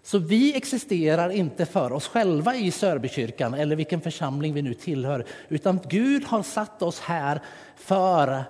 Så 0.06 0.18
vi 0.18 0.56
existerar 0.56 1.30
inte 1.30 1.66
för 1.66 1.92
oss 1.92 2.08
själva 2.08 2.56
i 2.56 2.70
Sörbykyrkan 2.70 3.54
eller 3.54 3.76
vilken 3.76 4.00
församling 4.00 4.54
vi 4.54 4.62
nu 4.62 4.74
tillhör, 4.74 5.24
utan 5.48 5.80
Gud 5.88 6.24
har 6.24 6.42
satt 6.42 6.82
oss 6.82 7.00
här 7.00 7.42
för 7.76 8.44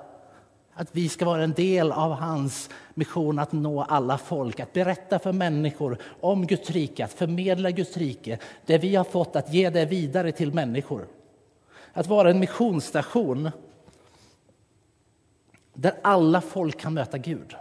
att 0.74 0.88
vi 0.92 1.08
ska 1.08 1.24
vara 1.24 1.42
en 1.42 1.52
del 1.52 1.92
av 1.92 2.12
hans 2.12 2.70
mission 2.94 3.38
att 3.38 3.52
nå 3.52 3.82
alla 3.82 4.18
folk, 4.18 4.60
att 4.60 4.72
berätta 4.72 5.18
för 5.18 5.32
människor 5.32 5.98
om 6.20 6.46
Guds 6.46 6.70
rike, 6.70 7.04
att 7.04 7.12
förmedla 7.12 7.70
Guds 7.70 7.96
rike, 7.96 8.38
det 8.66 8.78
vi 8.78 8.96
har 8.96 9.04
fått, 9.04 9.36
att 9.36 9.54
ge 9.54 9.70
det 9.70 9.84
vidare 9.84 10.32
till 10.32 10.54
människor. 10.54 11.06
Att 11.92 12.06
vara 12.06 12.30
en 12.30 12.40
missionsstation 12.40 13.50
där 15.74 15.94
alla 16.02 16.40
folk 16.40 16.80
kan 16.80 16.94
möta 16.94 17.18
Gud. 17.18 17.56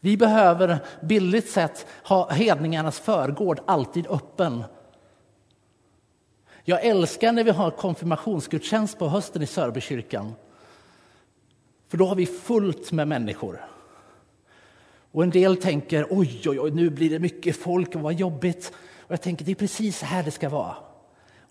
Vi 0.00 0.16
behöver 0.16 0.78
billigt 1.02 1.50
sett 1.50 1.86
ha 2.04 2.30
hedningarnas 2.30 2.98
förgård 2.98 3.60
alltid 3.66 4.06
öppen. 4.06 4.64
Jag 6.64 6.84
älskar 6.84 7.32
när 7.32 7.44
vi 7.44 7.50
har 7.50 7.70
konfirmationsgudstjänst 7.70 8.98
på 8.98 9.08
hösten 9.08 9.42
i 9.42 9.46
Sörbykyrkan. 9.46 10.32
För 11.88 11.98
då 11.98 12.06
har 12.06 12.14
vi 12.14 12.26
fullt 12.26 12.92
med 12.92 13.08
människor. 13.08 13.64
Och 15.12 15.22
en 15.22 15.30
del 15.30 15.56
tänker 15.56 16.06
oj, 16.10 16.42
oj, 16.46 16.60
oj, 16.60 16.70
nu 16.70 16.90
blir 16.90 17.10
det 17.10 17.18
mycket 17.18 17.56
folk 17.56 17.94
och 17.94 18.00
vad 18.00 18.14
jobbigt. 18.14 18.72
Och 19.00 19.12
jag 19.12 19.22
tänker 19.22 19.44
det 19.44 19.50
är 19.50 19.54
precis 19.54 19.98
så 19.98 20.06
här 20.06 20.22
det 20.22 20.30
ska 20.30 20.48
vara. 20.48 20.74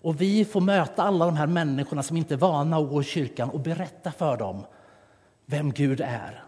Och 0.02 0.20
vi 0.20 0.44
får 0.44 0.60
möta 0.60 1.02
alla 1.02 1.24
de 1.24 1.36
här 1.36 1.46
människorna 1.46 2.02
som 2.02 2.16
inte 2.16 2.34
är 2.34 2.38
vana 2.38 2.76
att 2.76 2.88
gå 2.88 3.00
i 3.00 3.04
kyrkan 3.04 3.50
och 3.50 3.60
berätta 3.60 4.12
för 4.12 4.36
dem 4.36 4.64
vem 5.46 5.72
Gud 5.72 6.00
är, 6.00 6.44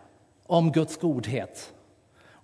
om 0.46 0.72
Guds 0.72 0.96
godhet 0.96 1.72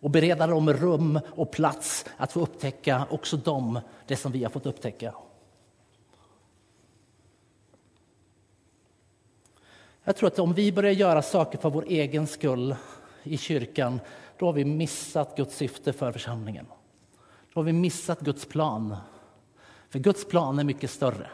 och 0.07 0.11
bereda 0.11 0.47
dem 0.47 0.73
rum 0.73 1.21
och 1.31 1.51
plats 1.51 2.05
att 2.17 2.33
få 2.33 2.41
upptäcka 2.41 3.07
också 3.11 3.37
dem, 3.37 3.81
det 4.07 4.17
som 4.17 4.33
vi 4.33 4.45
har 4.45 4.51
fått 4.51 4.67
upptäcka. 4.67 5.15
Jag 10.05 10.17
tror 10.17 10.27
att 10.27 10.39
om 10.39 10.53
vi 10.53 10.73
börjar 10.73 10.93
göra 10.93 11.23
saker 11.23 11.59
för 11.59 11.71
vår 11.71 11.85
egen 11.89 12.27
skull 12.27 12.77
i 13.23 13.39
kyrkan, 13.39 14.01
då 14.39 14.47
har 14.47 14.53
vi 14.53 14.65
missat 14.65 15.37
Guds 15.37 15.57
syfte 15.57 15.93
för 15.93 16.13
församlingen. 16.13 16.67
Då 17.55 17.61
har 17.61 17.65
vi 17.65 17.73
missat 17.73 18.21
Guds 18.21 18.47
plan. 18.47 18.97
För 19.89 19.99
Guds 19.99 20.29
plan 20.29 20.59
är 20.59 20.65
mycket 20.65 20.91
större. 20.91 21.31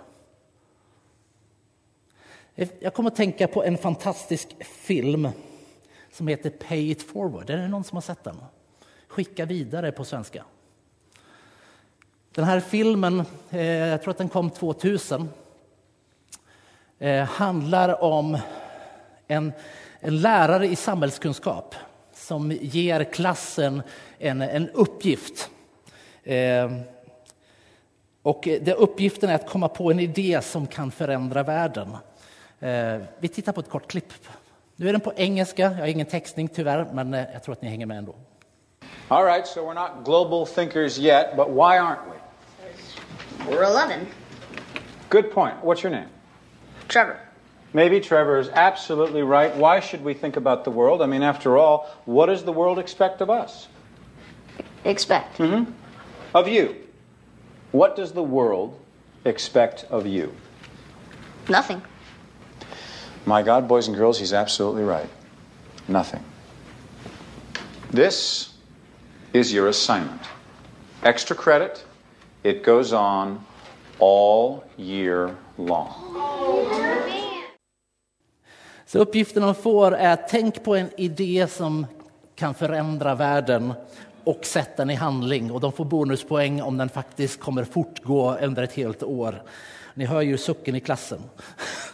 Jag 2.80 2.94
kommer 2.94 3.10
att 3.10 3.16
tänka 3.16 3.48
på 3.48 3.64
en 3.64 3.78
fantastisk 3.78 4.64
film 4.64 5.28
som 6.12 6.28
heter 6.28 6.50
Pay 6.50 6.90
it 6.90 7.02
forward. 7.02 7.50
Är 7.50 7.56
det 7.56 7.68
någon 7.68 7.84
som 7.84 7.96
har 7.96 8.02
sett 8.02 8.24
den? 8.24 8.36
Skicka 9.12 9.47
vidare 9.47 9.92
på 9.92 10.04
svenska. 10.04 10.45
Den 12.31 12.45
här 12.45 12.61
filmen, 12.61 13.23
eh, 13.50 13.66
jag 13.66 14.02
tror 14.02 14.11
att 14.11 14.19
den 14.19 14.28
kom 14.28 14.50
2000, 14.50 15.28
eh, 16.99 17.25
handlar 17.25 18.02
om 18.02 18.38
en, 19.26 19.52
en 20.00 20.21
lärare 20.21 20.66
i 20.66 20.76
samhällskunskap 20.76 21.75
som 22.14 22.52
ger 22.52 23.04
klassen 23.04 23.83
en, 24.18 24.42
en 24.42 24.68
uppgift. 24.68 25.51
Eh, 26.22 26.72
och 28.22 28.40
det, 28.44 28.75
uppgiften 28.75 29.31
är 29.31 29.35
att 29.35 29.48
komma 29.48 29.68
på 29.68 29.90
en 29.90 30.01
idé 30.01 30.40
som 30.42 30.66
kan 30.66 30.90
förändra 30.90 31.42
världen. 31.42 31.96
Vi 33.18 33.29
tittar 33.29 33.53
på 33.53 33.61
ett 33.61 33.70
kort 33.70 33.90
klipp. 33.90 34.12
Nu 34.77 34.88
är 34.88 34.92
den 34.92 35.01
på 35.01 35.12
engelska, 35.16 35.62
jag 35.62 35.70
har 35.70 35.87
ingen 35.87 36.07
textning 36.07 36.48
tyvärr, 36.48 36.88
men 36.92 37.12
jag 37.12 37.42
tror 37.42 37.53
att 37.53 37.62
ni 37.62 37.68
hänger 37.68 37.87
med 37.87 37.98
ändå. 37.98 38.14
All 39.12 39.25
right, 39.25 39.46
so 39.46 39.62
we're 39.62 39.75
not 39.75 40.05
global 40.05 40.46
thinkers 40.46 40.98
yet, 40.98 41.37
but 41.37 41.51
why 41.51 41.77
aren't 41.77 42.01
we? 42.09 42.16
We're 43.46 43.62
11. 43.62 44.09
Good 45.11 45.31
point. 45.31 45.62
What's 45.62 45.83
your 45.83 45.92
name? 45.92 46.09
Trevor. 46.88 47.20
Maybe 47.75 48.01
Trevor 48.01 48.38
is 48.38 48.48
absolutely 48.48 49.20
right. 49.20 49.55
Why 49.55 49.81
should 49.81 50.03
we 50.03 50.14
think 50.14 50.37
about 50.37 50.64
the 50.64 50.70
world? 50.70 51.03
I 51.03 51.07
mean, 51.07 51.22
after 51.22 51.59
all, 51.59 51.94
what 52.07 52.27
does 52.27 52.44
the 52.44 52.55
world 52.55 52.79
expect 52.79 53.20
of 53.20 53.29
us? 53.29 53.68
Expect. 54.87 55.37
Mm-hmm. 55.37 55.70
Of 56.35 56.48
you. 56.48 56.75
What 57.70 57.96
does 57.96 58.12
the 58.12 58.22
world 58.22 58.81
expect 59.27 59.85
of 59.90 60.07
you? 60.07 60.35
Nothing. 61.51 61.83
My 63.27 63.42
God, 63.42 63.68
boys 63.68 63.88
and 63.88 63.94
girls, 63.94 64.18
he's 64.18 64.33
absolutely 64.33 64.85
right. 64.85 65.11
Nothing. 65.87 66.25
This 67.90 68.51
is 69.33 69.55
your 69.55 69.68
assignment. 69.68 70.21
Extra 71.03 71.37
credit, 71.37 71.87
it 72.42 72.64
goes 72.64 72.92
on 72.92 73.40
all 73.99 74.62
year 74.77 75.35
long. 75.57 75.88
Så 78.87 78.99
uppgiften 78.99 79.42
de 79.42 79.55
får 79.55 79.95
är 79.95 80.12
att 80.12 80.29
tänk 80.29 80.64
på 80.64 80.77
en 80.77 80.90
idé 80.97 81.47
som 81.51 81.87
kan 82.35 82.55
förändra 82.55 83.14
världen 83.14 83.75
och 84.25 84.45
sätta 84.45 84.77
den 84.77 84.90
i 84.90 84.95
handling. 84.95 85.53
Och 85.53 85.61
de 85.61 85.73
får 85.73 85.85
bonuspoäng 85.85 86.62
om 86.62 86.79
den 86.79 86.88
faktiskt 86.88 87.40
kommer 87.40 87.64
fortgå 87.64 88.37
under 88.37 88.62
ett 88.62 88.73
helt 88.73 89.03
år. 89.03 89.42
Ni 89.95 90.05
hör 90.05 90.21
ju 90.21 90.38
sucken 90.38 90.75
i 90.75 90.81
klassen. 90.81 91.23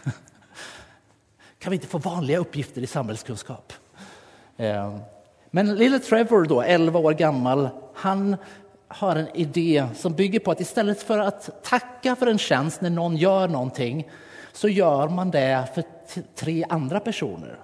Kan 1.59 1.71
vi 1.71 1.75
inte 1.75 1.87
få 1.87 1.97
vanliga 1.97 2.37
uppgifter 2.37 2.81
i 2.81 2.87
samhällskunskap? 2.87 3.73
Ehm. 4.57 4.99
Men 5.51 5.75
lille 5.75 5.99
Trevor, 5.99 6.45
då, 6.45 6.61
11 6.61 6.99
år 6.99 7.13
gammal, 7.13 7.69
han 7.93 8.35
har 8.87 9.15
en 9.15 9.35
idé 9.35 9.85
som 9.95 10.13
bygger 10.13 10.39
på 10.39 10.51
att 10.51 10.59
istället 10.59 11.01
för 11.01 11.19
att 11.19 11.63
tacka 11.63 12.15
för 12.15 12.27
en 12.27 12.37
tjänst 12.37 12.81
när 12.81 12.89
någon 12.89 13.17
gör 13.17 13.47
någonting 13.47 14.09
så 14.53 14.69
gör 14.69 15.07
man 15.07 15.31
det 15.31 15.67
för 15.75 15.83
tre 16.35 16.65
andra 16.69 16.99
personer. 16.99 17.59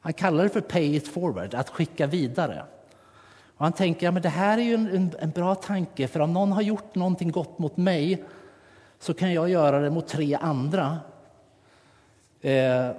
Han 0.00 0.12
kallar 0.12 0.44
det 0.44 0.50
för 0.50 0.60
pay 0.60 0.96
it 0.96 1.08
forward, 1.08 1.54
att 1.54 1.68
skicka 1.70 2.06
vidare. 2.06 2.64
Och 3.56 3.64
han 3.64 3.72
tänker 3.72 4.08
att 4.08 4.22
det 4.22 4.28
här 4.28 4.58
är 4.58 4.62
ju 4.62 4.74
en, 4.74 5.10
en, 5.18 5.30
bra 5.30 5.54
tanke, 5.54 6.08
för 6.08 6.20
om 6.20 6.32
någon 6.32 6.52
har 6.52 6.62
gjort 6.62 6.94
någonting 6.94 7.30
gott 7.30 7.58
mot 7.58 7.76
mig 7.76 8.24
så 8.98 9.14
kan 9.14 9.32
jag 9.32 9.48
göra 9.48 9.80
det 9.80 9.90
mot 9.90 10.08
tre 10.08 10.38
andra. 10.40 10.98
Eh, 12.40 12.90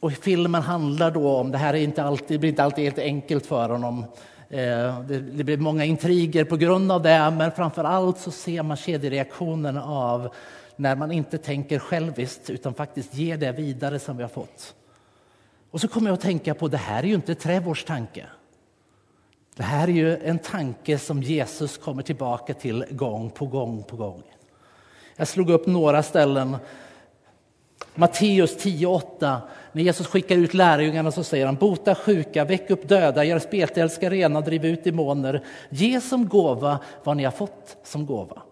och 0.00 0.12
filmen 0.12 0.62
handlar 0.62 1.10
då 1.10 1.36
om, 1.36 1.50
det 1.50 1.58
här 1.58 1.74
är 1.74 1.78
inte 1.78 2.02
alltid, 2.02 2.28
det 2.28 2.38
blir 2.38 2.50
inte 2.50 2.64
alltid 2.64 2.84
helt 2.84 2.98
enkelt 2.98 3.46
för 3.46 3.68
honom. 3.68 4.04
Eh, 4.48 5.00
det, 5.00 5.20
det 5.20 5.44
blir 5.44 5.56
många 5.56 5.84
intriger 5.84 6.44
på 6.44 6.56
grund 6.56 6.92
av 6.92 7.02
det, 7.02 7.30
men 7.30 7.52
framför 7.52 7.84
allt 7.84 8.18
så 8.18 8.30
ser 8.30 8.62
man 8.62 8.76
kedjereaktionen 8.76 9.78
av 9.78 10.34
när 10.76 10.96
man 10.96 11.12
inte 11.12 11.38
tänker 11.38 11.78
själviskt 11.78 12.50
utan 12.50 12.74
faktiskt 12.74 13.14
ger 13.14 13.36
det 13.36 13.52
vidare 13.52 13.98
som 13.98 14.16
vi 14.16 14.22
har 14.22 14.30
fått. 14.30 14.74
Och 15.70 15.80
så 15.80 15.88
kommer 15.88 16.08
jag 16.08 16.14
att 16.14 16.20
tänka 16.20 16.54
på, 16.54 16.68
det 16.68 16.76
här 16.76 17.02
är 17.02 17.06
ju 17.06 17.14
inte 17.14 17.34
Trevors 17.34 17.84
tanke. 17.84 18.26
Det 19.56 19.62
här 19.62 19.88
är 19.88 19.92
ju 19.92 20.16
en 20.16 20.38
tanke 20.38 20.98
som 20.98 21.22
Jesus 21.22 21.78
kommer 21.78 22.02
tillbaka 22.02 22.54
till 22.54 22.84
gång 22.90 23.30
på 23.30 23.46
gång 23.46 23.82
på 23.82 23.96
gång. 23.96 24.22
Jag 25.16 25.28
slog 25.28 25.50
upp 25.50 25.66
några 25.66 26.02
ställen. 26.02 26.56
Matteus 27.94 28.56
10.8. 28.56 29.40
När 29.72 29.82
Jesus 29.82 30.06
skickar 30.06 30.36
ut 30.36 30.54
lärjungarna 30.54 31.12
så 31.12 31.24
säger 31.24 31.46
han 31.46 31.54
bota 31.54 31.94
sjuka, 31.94 32.44
väck 32.44 32.70
upp 32.70 32.88
döda, 32.88 33.24
gör 33.24 33.38
spetälska 33.38 34.10
rena, 34.10 34.40
driv 34.40 34.64
ut 34.64 34.84
demoner. 34.84 35.44
Ge 35.68 36.00
som 36.00 36.28
gåva 36.28 36.78
vad 37.04 37.16
ni 37.16 37.24
har 37.24 37.32
fått 37.32 37.76
som 37.84 38.06
gåva. 38.06 38.42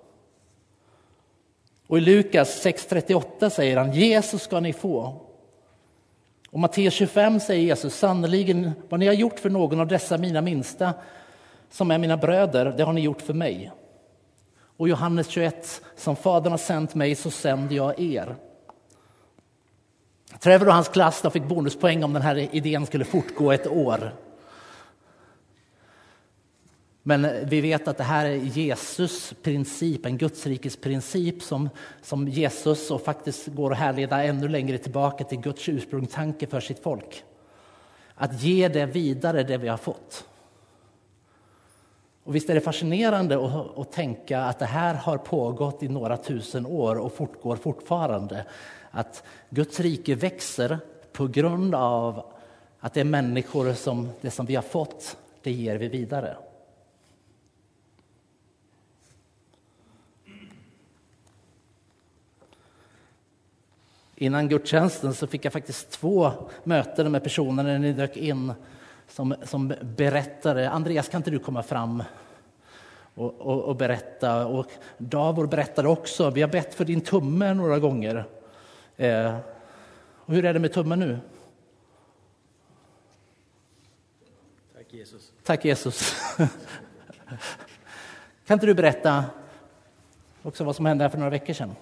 Och 1.87 1.99
i 1.99 2.01
Lukas 2.01 2.64
6.38 2.64 3.51
säger 3.51 3.77
han 3.77 3.93
Jesus 3.93 4.43
ska 4.43 4.61
ni 4.61 4.73
få. 4.73 5.21
Och 6.51 6.61
Matteus 6.61 6.95
25 6.95 7.41
säger 7.41 7.62
Jesus 7.62 7.95
sannerligen 7.95 8.71
vad 8.88 9.01
ni 9.01 9.07
har 9.07 9.14
gjort 9.14 9.38
för 9.38 9.51
någon 9.51 9.81
av 9.81 9.87
dessa 9.87 10.19
mina 10.19 10.41
minsta 10.41 10.95
som 11.71 11.91
är 11.91 11.99
mina 11.99 12.17
bröder, 12.17 12.75
det 12.77 12.83
har 12.83 12.93
ni 12.93 13.01
gjort 13.01 13.23
för 13.23 13.35
mig. 13.35 13.73
Och 14.77 14.88
Johannes 14.88 15.29
21, 15.29 15.83
som 15.97 16.17
Fadern 16.17 16.51
har 16.51 16.59
sänt 16.59 16.95
mig 16.95 17.14
så 17.14 17.31
sänder 17.31 17.77
jag 17.77 18.01
er. 18.01 18.37
Trevor 20.41 20.67
och 20.67 20.75
hans 20.75 20.88
klass 20.88 21.23
fick 21.33 21.45
bonuspoäng 21.45 22.05
om 22.05 22.12
den 22.12 22.23
här 22.23 22.55
idén 22.57 22.87
skulle 22.87 23.05
fortgå 23.05 23.53
ett 23.53 23.67
år. 23.67 24.12
Men 27.03 27.49
vi 27.49 27.61
vet 27.61 27.88
att 27.88 27.97
det 27.97 28.05
här 28.05 28.27
är 28.27 28.35
Jesus 28.37 29.35
princip, 29.43 30.07
en 30.07 30.19
Gudsrikes 30.19 30.77
princip 30.77 31.43
som, 31.43 31.71
som 32.03 32.29
Jesus 32.29 32.91
och 32.91 33.03
faktiskt 33.03 33.47
går 33.47 33.73
att 33.73 33.79
härleda 33.79 34.25
ännu 34.25 34.49
längre 34.49 34.79
tillbaka 34.79 35.25
till 35.25 35.41
Guds 35.41 35.69
ursprungstanke 35.69 36.47
för 36.47 36.61
sitt 36.61 36.83
folk. 36.83 37.25
Att 38.14 38.43
ge 38.43 38.69
det 38.69 38.87
vidare, 38.87 39.43
det 39.43 39.57
vi 39.57 39.69
har 39.69 39.77
fått. 39.77 40.25
Och 42.25 42.35
visst 42.35 42.51
är 42.51 42.55
det 42.55 42.61
fascinerande 42.61 43.45
att, 43.47 43.79
att 43.79 43.93
tänka 43.93 44.41
att 44.41 44.59
det 44.59 44.67
här 44.67 44.95
har 44.95 45.19
pågått 45.19 45.83
i 45.83 45.88
några 45.88 46.17
tusen 46.17 46.67
år 46.67 46.97
och 46.97 47.12
fortgår 47.12 47.57
fortfarande. 47.57 48.45
Att 48.90 49.22
Guds 49.51 49.81
rike 49.81 50.14
växer 50.14 50.79
på 51.12 51.27
grund 51.27 51.74
av 51.74 52.33
att 52.81 52.94
det 52.94 53.01
är 53.01 53.05
människor 53.05 53.72
som 53.72 54.09
det 54.20 54.31
som 54.31 54.46
vi 54.46 54.55
har 54.55 54.62
fått, 54.62 55.16
det 55.42 55.53
ger 55.53 55.77
vi 55.77 55.88
vidare. 55.88 56.37
Innan 64.20 64.48
gudstjänsten 64.48 65.14
så 65.14 65.27
fick 65.27 65.44
jag 65.44 65.53
faktiskt 65.53 65.90
två 65.90 66.33
möten 66.64 67.12
med 67.12 67.22
personer 67.22 67.62
när 67.62 67.79
ni 67.79 67.92
dök 67.92 68.16
in 68.16 68.53
som, 69.09 69.35
som 69.44 69.74
berättade. 69.96 70.70
Andreas, 70.70 71.09
kan 71.09 71.18
inte 71.18 71.31
du 71.31 71.38
komma 71.38 71.62
fram 71.62 72.03
och, 73.14 73.40
och, 73.40 73.62
och, 73.62 73.77
berätta? 73.77 74.46
Och 74.46 74.66
Davor 74.98 75.46
berättade 75.46 75.88
också. 75.88 76.31
Vi 76.31 76.42
har 76.42 76.48
bett 76.48 76.74
för 76.74 76.85
din 76.85 77.01
tumme 77.01 77.55
några 77.55 77.79
gånger. 77.79 78.24
Eh, 79.01 79.37
och 80.15 80.35
hur 80.35 80.45
är 80.45 80.53
det 80.53 80.61
med 80.61 80.73
tummen 80.73 80.99
nu? 80.99 81.19
Tack 84.77 84.93
Jesus. 84.93 85.33
Tack 85.45 85.65
Jesus. 85.65 86.15
kan 88.47 88.55
inte 88.55 88.67
du 88.67 88.75
berätta 88.75 89.25
också 90.43 90.65
vad 90.65 90.77
som 90.77 90.87
hände 90.87 91.05
här 91.05 91.09
för 91.09 91.19
några 91.19 91.31
veckor 91.31 91.55
sedan? 91.55 91.75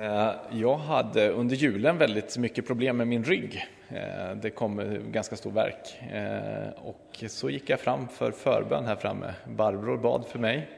Eh, 0.00 0.30
jag 0.50 0.76
hade 0.76 1.30
under 1.30 1.56
julen 1.56 1.98
väldigt 1.98 2.38
mycket 2.38 2.66
problem 2.66 2.96
med 2.96 3.08
min 3.08 3.24
rygg. 3.24 3.66
Eh, 3.88 4.36
det 4.36 4.50
kom 4.50 4.98
ganska 5.12 5.36
stor 5.36 5.50
verk 5.50 6.02
eh, 6.12 6.82
och 6.84 7.24
så 7.28 7.50
gick 7.50 7.70
jag 7.70 7.80
fram 7.80 8.08
för 8.08 8.30
förbön 8.30 8.84
här 8.84 8.96
framme. 8.96 9.34
Barbro 9.44 9.98
bad 9.98 10.26
för 10.26 10.38
mig. 10.38 10.68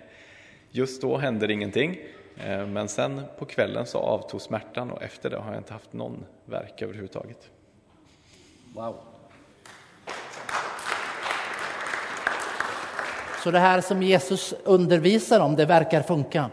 Just 0.71 1.03
då 1.03 1.17
hände 1.17 1.53
ingenting, 1.53 1.99
Eh, 2.45 2.67
men 2.67 2.89
sen 2.89 3.23
på 3.39 3.45
kvällen 3.45 3.87
så 3.87 3.99
avtog 3.99 4.41
smärtan 4.41 4.91
och 4.91 5.03
efter 5.03 5.31
det 5.31 5.37
har 5.37 5.53
jag 5.53 5.61
inte 5.61 5.73
haft 5.73 5.93
någon 5.93 6.25
verk 6.45 6.83
överhuvudtaget. 6.83 7.51
Wow. 8.75 8.97
Så 13.45 13.51
det 13.51 13.59
här 13.59 13.81
som 13.81 14.03
Jesus 14.03 14.55
undervisar 14.65 15.41
om, 15.41 15.57
det 15.57 15.65
verkar 15.65 16.03
funka? 16.03 16.51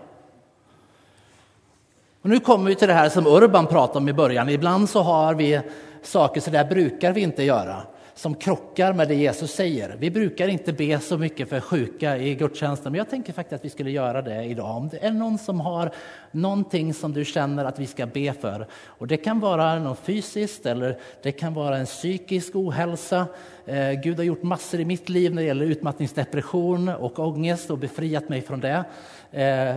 Och 2.21 2.30
nu 2.30 2.39
kommer 2.39 2.69
vi 2.69 2.76
till 2.76 2.88
det 2.88 2.93
här 2.93 3.10
som 3.10 3.28
Urban 3.28 3.67
pratade 3.67 4.00
om 4.00 4.10
i 4.10 4.13
början. 4.13 4.50
Ibland 4.50 4.89
så 4.89 5.02
har 5.02 5.34
vi 5.34 5.62
saker, 6.02 6.41
så 6.41 6.50
där 6.50 6.65
brukar 6.65 7.12
vi 7.12 7.21
inte 7.21 7.43
göra, 7.43 7.82
som 8.15 8.36
krockar 8.36 8.93
med 8.93 9.08
det 9.08 9.15
Jesus 9.15 9.51
säger. 9.51 9.95
Vi 9.99 10.12
brukar 10.12 10.47
inte 10.47 10.73
be 10.73 10.99
så 10.99 11.17
mycket 11.17 11.49
för 11.49 11.60
sjuka 11.60 12.17
i 12.17 12.36
gudstjänsten, 12.36 12.91
men 12.91 12.97
jag 12.99 13.10
tänker 13.10 13.34
faktiskt 13.34 13.54
att 13.54 13.65
vi 13.65 13.69
skulle 13.69 13.91
göra 13.91 14.21
det 14.21 14.43
idag. 14.43 14.78
Om 14.78 14.89
det 14.89 15.06
är 15.06 15.12
någon 15.12 15.38
som 15.38 15.60
har 15.60 15.91
någonting 16.32 16.93
som 16.93 17.13
du 17.13 17.25
känner 17.25 17.65
att 17.65 17.80
vi 17.80 17.88
ska 17.88 18.06
be 18.06 18.34
för, 18.34 18.67
och 18.73 19.08
det 19.08 19.17
kan 19.17 19.39
vara 19.39 19.80
något 19.80 19.99
fysiskt 19.99 20.65
eller 20.65 20.99
det 21.23 21.32
kan 21.32 21.54
vara 21.54 21.78
en 21.78 21.86
psykisk 21.86 22.56
ohälsa. 22.56 23.28
Eh, 23.65 23.91
Gud 23.91 24.17
har 24.17 24.23
gjort 24.23 24.43
massor 24.43 24.80
i 24.80 24.86
mitt 24.86 25.10
liv 25.10 25.34
när 25.34 25.41
det 25.41 25.47
gäller 25.47 25.65
utmattningsdepression 25.65 26.89
och 26.89 27.19
ångest 27.19 27.71
och 27.71 27.78
befriat 27.78 28.30
mig 28.30 28.41
från 28.41 28.60
det. 28.60 28.84
Eh, 29.32 29.75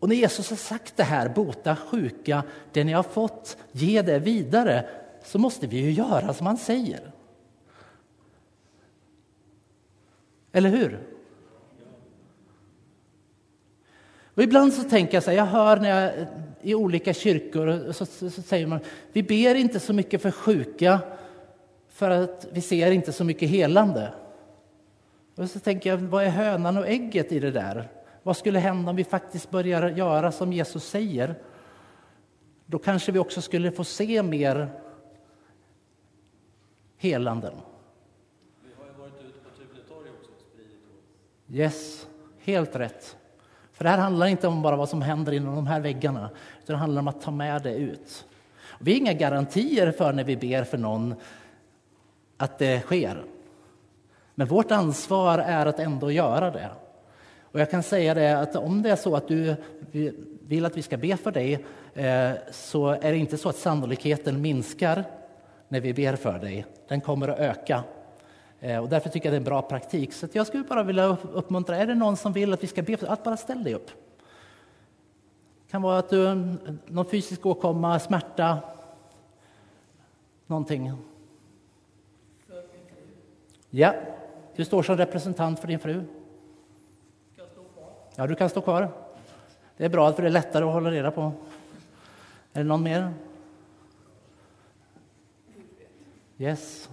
och 0.00 0.08
när 0.08 0.16
Jesus 0.16 0.50
har 0.50 0.56
sagt 0.56 0.96
det 0.96 1.02
här, 1.02 1.28
bota 1.28 1.76
sjuka, 1.76 2.42
det 2.72 2.84
ni 2.84 2.92
har 2.92 3.02
fått, 3.02 3.56
ge 3.72 4.02
det 4.02 4.18
vidare, 4.18 4.84
så 5.28 5.38
måste 5.38 5.66
vi 5.66 5.76
ju 5.76 5.90
göra 5.90 6.34
som 6.34 6.46
han 6.46 6.56
säger. 6.56 7.12
Eller 10.52 10.70
hur? 10.70 10.98
Och 14.34 14.42
ibland 14.42 14.72
så 14.72 14.82
tänker 14.82 15.14
jag 15.14 15.22
så 15.22 15.30
här, 15.30 15.36
jag 15.36 15.44
hör 15.46 15.76
när 15.76 16.02
jag, 16.02 16.26
i 16.62 16.74
olika 16.74 17.14
kyrkor 17.14 17.92
så, 17.92 18.06
så, 18.06 18.30
så, 18.30 18.42
säger 18.42 18.66
man, 18.66 18.80
vi 19.12 19.22
ber 19.22 19.54
inte 19.54 19.80
så 19.80 19.92
mycket 19.92 20.22
för 20.22 20.30
sjuka 20.30 21.00
för 21.88 22.10
att 22.10 22.46
vi 22.52 22.60
ser 22.60 22.90
inte 22.90 23.12
så 23.12 23.24
mycket 23.24 23.48
helande. 23.48 24.12
Och 25.34 25.50
så 25.50 25.58
tänker 25.58 25.90
jag, 25.90 25.96
vad 25.96 26.24
är 26.24 26.30
hönan 26.30 26.76
och 26.76 26.88
ägget 26.88 27.32
i 27.32 27.40
det 27.40 27.50
där? 27.50 27.88
Vad 28.22 28.36
skulle 28.36 28.58
hända 28.58 28.90
om 28.90 28.96
vi 28.96 29.04
faktiskt 29.04 29.50
börjar 29.50 29.88
göra 29.88 30.32
som 30.32 30.52
Jesus 30.52 30.88
säger? 30.88 31.34
Då 32.66 32.78
kanske 32.78 33.12
vi 33.12 33.18
också 33.18 33.42
skulle 33.42 33.70
få 33.70 33.84
se 33.84 34.22
mer 34.22 34.68
helanden. 36.98 37.54
Vi 38.62 38.70
har 38.78 38.86
ju 38.86 39.00
varit 39.00 39.24
ute 39.24 39.38
på 39.38 39.50
Tuletorg 39.56 40.10
också 40.10 40.30
och 40.30 40.42
spridit 40.52 41.60
Yes, 41.60 42.06
helt 42.38 42.76
rätt. 42.76 43.16
För 43.72 43.84
det 43.84 43.90
här 43.90 43.98
handlar 43.98 44.26
inte 44.26 44.48
om 44.48 44.62
bara 44.62 44.76
vad 44.76 44.88
som 44.88 45.02
händer 45.02 45.32
inom 45.32 45.56
de 45.56 45.66
här 45.66 45.80
väggarna, 45.80 46.30
utan 46.62 46.74
det 46.74 46.80
handlar 46.80 47.00
om 47.00 47.08
att 47.08 47.20
ta 47.20 47.30
med 47.30 47.62
det 47.62 47.74
ut. 47.74 48.26
Vi 48.78 48.92
har 48.92 48.98
inga 48.98 49.12
garantier 49.12 49.92
för 49.92 50.12
när 50.12 50.24
vi 50.24 50.36
ber 50.36 50.64
för 50.64 50.78
någon 50.78 51.14
att 52.36 52.58
det 52.58 52.80
sker. 52.80 53.24
Men 54.34 54.46
vårt 54.46 54.70
ansvar 54.70 55.38
är 55.38 55.66
att 55.66 55.78
ändå 55.78 56.10
göra 56.10 56.50
det. 56.50 56.70
Och 57.42 57.60
jag 57.60 57.70
kan 57.70 57.82
säga 57.82 58.14
det 58.14 58.38
att 58.38 58.56
om 58.56 58.82
det 58.82 58.90
är 58.90 58.96
så 58.96 59.16
att 59.16 59.28
du 59.28 59.56
vill 60.46 60.64
att 60.64 60.76
vi 60.76 60.82
ska 60.82 60.96
be 60.96 61.16
för 61.16 61.30
dig 61.30 61.64
eh, 61.94 62.30
så 62.52 62.88
är 62.88 63.12
det 63.12 63.16
inte 63.16 63.38
så 63.38 63.48
att 63.48 63.56
sannolikheten 63.56 64.40
minskar 64.40 65.04
när 65.68 65.80
vi 65.80 65.94
ber 65.94 66.16
för 66.16 66.38
dig. 66.38 66.66
Den 66.88 67.00
kommer 67.00 67.28
att 67.28 67.38
öka. 67.38 67.84
Eh, 68.60 68.78
och 68.78 68.88
därför 68.88 69.08
tycker 69.10 69.26
jag 69.26 69.32
det 69.32 69.36
är 69.36 69.40
en 69.40 69.44
bra 69.44 69.62
praktik. 69.62 70.12
Så 70.12 70.28
jag 70.32 70.46
skulle 70.46 70.64
bara 70.64 70.82
vilja 70.82 71.16
uppmuntra, 71.32 71.76
är 71.76 71.86
det 71.86 71.94
någon 71.94 72.16
som 72.16 72.32
vill 72.32 72.52
att 72.52 72.62
vi 72.62 72.66
ska 72.66 72.82
be 72.82 72.96
för 72.96 73.06
att 73.06 73.24
bara 73.24 73.36
ställ 73.36 73.64
dig 73.64 73.74
upp. 73.74 73.86
Det 75.66 75.70
kan 75.70 75.82
vara 75.82 75.98
att 75.98 76.10
du 76.10 76.26
eh, 76.26 76.36
någon 76.86 77.06
fysisk 77.06 77.46
åkomma, 77.46 77.98
smärta, 77.98 78.58
någonting. 80.46 80.92
Ja, 83.70 83.94
du 84.56 84.64
står 84.64 84.82
som 84.82 84.96
representant 84.96 85.60
för 85.60 85.68
din 85.68 85.78
fru. 85.78 86.04
Ja, 88.16 88.26
du 88.26 88.34
kan 88.34 88.48
stå 88.48 88.60
kvar. 88.60 88.88
Det 89.76 89.84
är 89.84 89.88
bra, 89.88 90.12
för 90.12 90.22
det 90.22 90.28
är 90.28 90.32
lättare 90.32 90.64
att 90.64 90.72
hålla 90.72 90.90
reda 90.90 91.10
på. 91.10 91.32
Är 92.52 92.62
det 92.62 92.64
någon 92.64 92.82
mer? 92.82 93.12
Yes. 96.38 96.88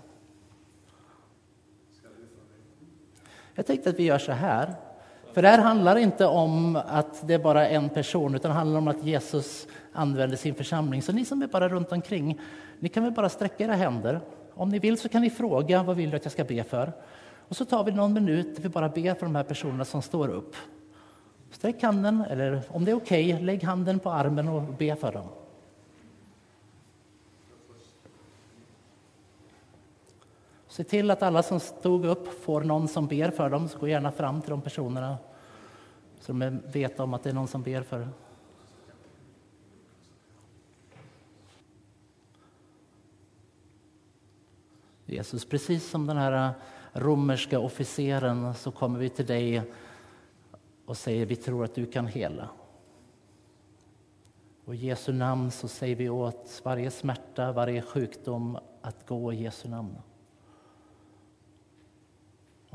Jag 3.55 3.65
tänkte 3.65 3.89
att 3.89 3.99
vi 3.99 4.03
gör 4.03 4.17
så 4.17 4.31
här. 4.31 4.75
För 5.34 5.41
det 5.41 5.47
här 5.47 5.60
handlar 5.60 5.95
inte 5.95 6.25
om 6.25 6.75
att 6.75 7.27
det 7.27 7.34
är 7.34 7.39
bara 7.39 7.67
en 7.67 7.89
person, 7.89 8.36
utan 8.36 8.51
det 8.51 8.58
handlar 8.58 8.77
om 8.77 8.88
att 8.88 9.03
Jesus 9.03 9.67
använder 9.93 10.38
sin 10.38 10.55
församling. 10.55 11.01
Så 11.01 11.12
ni 11.12 11.25
som 11.25 11.41
är 11.41 11.47
bara 11.47 11.69
runt 11.69 11.91
omkring, 11.91 12.39
ni 12.79 12.89
kan 12.89 13.03
väl 13.03 13.12
bara 13.12 13.29
sträcka 13.29 13.63
era 13.63 13.73
händer. 13.73 14.21
Om 14.53 14.69
ni 14.69 14.79
vill 14.79 14.97
så 14.97 15.10
kan 15.10 15.21
ni 15.21 15.29
fråga 15.29 15.84
vad 15.84 15.95
vill 15.95 16.10
du 16.10 16.17
att 16.17 16.25
jag 16.25 16.31
ska 16.31 16.43
be 16.43 16.63
för? 16.63 16.93
Och 17.47 17.55
så 17.55 17.65
tar 17.65 17.84
vi 17.84 17.91
någon 17.91 18.13
minut 18.13 18.55
där 18.55 18.63
vi 18.63 18.69
bara 18.69 18.89
ber 18.89 19.13
för 19.13 19.25
de 19.25 19.36
här 19.36 19.43
personerna 19.43 19.86
som 19.86 20.01
står 20.01 20.27
upp. 20.27 20.55
Sträck 21.51 21.84
handen, 21.84 22.25
eller 22.29 22.62
om 22.69 22.86
det 22.86 22.91
är 22.91 22.95
okej, 22.95 23.34
okay, 23.34 23.45
lägg 23.45 23.63
handen 23.63 23.99
på 23.99 24.12
armen 24.12 24.47
och 24.47 24.62
be 24.62 24.95
för 24.95 25.12
dem. 25.12 25.27
Se 30.75 30.83
till 30.83 31.11
att 31.11 31.23
alla 31.23 31.43
som 31.43 31.59
stod 31.59 32.05
upp 32.05 32.43
får 32.43 32.61
någon 32.61 32.88
som 32.88 33.07
ber 33.07 33.31
för 33.31 33.49
dem, 33.49 33.69
så 33.69 33.79
gå 33.79 33.88
gärna 33.88 34.11
fram 34.11 34.41
till 34.41 34.49
de 34.49 34.61
personerna 34.61 35.17
så 36.19 36.33
de 36.33 36.59
vet 36.65 36.99
om 36.99 37.13
att 37.13 37.23
det 37.23 37.29
är 37.29 37.33
någon 37.33 37.47
som 37.47 37.63
ber 37.63 37.81
för 37.81 37.99
dem. 37.99 38.09
Jesus, 45.05 45.45
precis 45.45 45.89
som 45.89 46.07
den 46.07 46.17
här 46.17 46.53
romerska 46.93 47.59
officeren 47.59 48.53
så 48.53 48.71
kommer 48.71 48.99
vi 48.99 49.09
till 49.09 49.25
dig 49.25 49.61
och 50.85 50.97
säger 50.97 51.25
vi 51.25 51.35
tror 51.35 51.63
att 51.63 51.75
du 51.75 51.85
kan 51.85 52.07
hela. 52.07 52.49
Och 54.65 54.75
i 54.75 54.77
Jesu 54.77 55.13
namn 55.13 55.51
så 55.51 55.67
säger 55.67 55.95
vi 55.95 56.09
åt 56.09 56.61
varje 56.63 56.91
smärta, 56.91 57.51
varje 57.51 57.81
sjukdom 57.81 58.57
att 58.81 59.07
gå 59.07 59.33
i 59.33 59.43
Jesu 59.43 59.69
namn. 59.69 59.95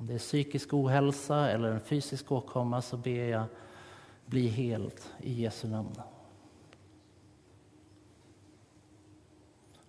Om 0.00 0.06
det 0.06 0.14
är 0.14 0.18
psykisk 0.18 0.74
ohälsa 0.74 1.50
eller 1.50 1.70
en 1.70 1.80
fysisk 1.80 2.32
åkomma 2.32 2.82
så 2.82 2.96
ber 2.96 3.24
jag 3.24 3.44
bli 4.26 4.48
helt 4.48 5.12
i 5.18 5.42
Jesu 5.42 5.68
namn. 5.68 5.94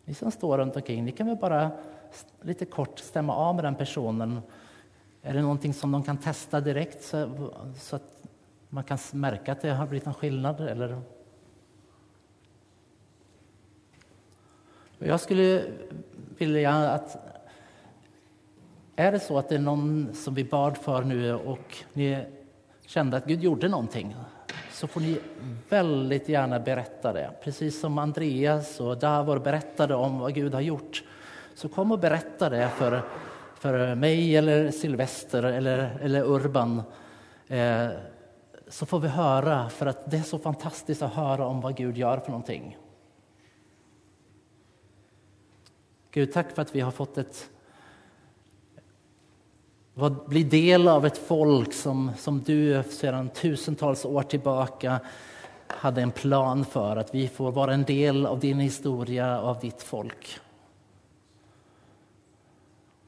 Ni 0.06 0.14
som 0.14 0.32
står 0.32 0.58
runt 0.58 0.76
omkring, 0.76 1.06
ni 1.06 1.12
kan 1.12 1.28
väl 1.28 1.36
bara 1.36 1.72
lite 2.42 2.66
kort 2.66 3.00
stämma 3.00 3.36
av 3.36 3.56
med 3.56 3.64
den 3.64 3.76
personen 3.76 4.42
Är 5.22 5.34
det 5.34 5.42
någonting 5.42 5.74
som 5.74 5.92
de 5.92 6.04
kan 6.04 6.18
testa 6.18 6.62
direkt 6.62 7.04
så, 7.04 7.50
så 7.76 7.96
att 7.96 8.24
man 8.70 8.84
kan 8.84 8.98
märka 9.12 9.52
att 9.52 9.62
det 9.62 9.70
har 9.70 9.88
blivit 9.88 10.08
en 10.08 10.14
skillnad? 10.14 10.62
Eller? 10.62 11.02
Jag 15.00 15.20
skulle 15.20 15.64
vilja 16.38 16.92
att 16.92 17.31
är 19.02 19.12
det 19.12 19.20
så 19.20 19.38
att 19.38 19.50
det 19.50 19.56
är 19.56 19.60
någon 19.60 20.14
som 20.14 20.34
vi 20.34 20.44
bad 20.44 20.78
för 20.78 21.04
nu 21.04 21.34
och 21.34 21.78
ni 21.94 22.26
kände 22.86 23.18
att 23.18 23.26
Gud 23.26 23.44
gjorde 23.44 23.68
någonting 23.68 24.16
så 24.72 24.88
får 24.88 25.02
ni 25.02 25.20
väldigt 25.70 26.30
gärna 26.30 26.60
berätta 26.60 27.14
det. 27.14 27.32
Precis 27.44 27.80
som 27.80 27.98
Andreas 27.98 28.80
och 28.80 28.98
Davor 28.98 29.40
berättade 29.40 29.96
om 29.96 30.20
vad 30.20 30.34
Gud 30.34 30.54
har 30.54 30.62
gjort. 30.62 31.04
Så 31.56 31.70
kom 31.70 31.92
och 31.92 32.00
berätta 32.00 32.50
det 32.50 32.70
för, 32.70 33.02
för 33.56 33.96
mig 33.96 34.38
eller 34.38 34.72
Silvester 34.72 35.44
eller, 35.44 36.00
eller 36.02 36.24
Urban. 36.24 36.82
Eh, 37.48 37.88
så 38.68 38.86
får 38.86 39.00
vi 39.00 39.08
höra, 39.08 39.70
för 39.70 39.86
att 39.86 40.12
det 40.12 40.18
är 40.18 40.22
så 40.22 40.40
fantastiskt 40.40 41.02
att 41.02 41.14
höra 41.14 41.46
om 41.46 41.62
vad 41.62 41.76
Gud 41.76 41.98
gör 41.98 42.18
för 42.18 42.32
någonting. 42.32 42.78
Gud, 46.12 46.34
tack 46.34 46.52
för 46.52 46.62
att 46.62 46.76
vi 46.76 46.80
har 46.80 46.92
fått 46.92 47.18
ett 47.18 47.50
bli 50.28 50.44
del 50.44 50.88
av 50.88 51.06
ett 51.06 51.18
folk 51.18 51.74
som, 51.74 52.12
som 52.18 52.42
du 52.42 52.84
sedan 52.90 53.30
tusentals 53.30 54.06
år 54.06 54.24
tillbaka 54.24 55.00
hade 55.68 56.02
en 56.02 56.12
plan 56.12 56.66
för, 56.66 56.98
att 56.98 57.16
vi 57.16 57.28
får 57.28 57.52
vara 57.52 57.74
en 57.74 57.84
del 57.84 58.26
av 58.26 58.40
din 58.40 58.60
historia, 58.60 59.40
av 59.40 59.60
ditt 59.60 59.84
folk. 59.84 60.40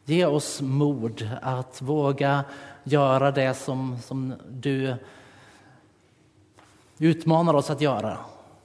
Ge 0.06 0.26
oss 0.26 0.62
mod 0.62 1.30
att 1.42 1.82
våga 1.82 2.44
göra 2.84 3.32
det 3.32 3.54
som, 3.54 3.98
som 4.02 4.34
du 4.50 4.96
utmanar 6.98 7.54
oss 7.54 7.70
att 7.70 7.82
göra. 7.82 8.18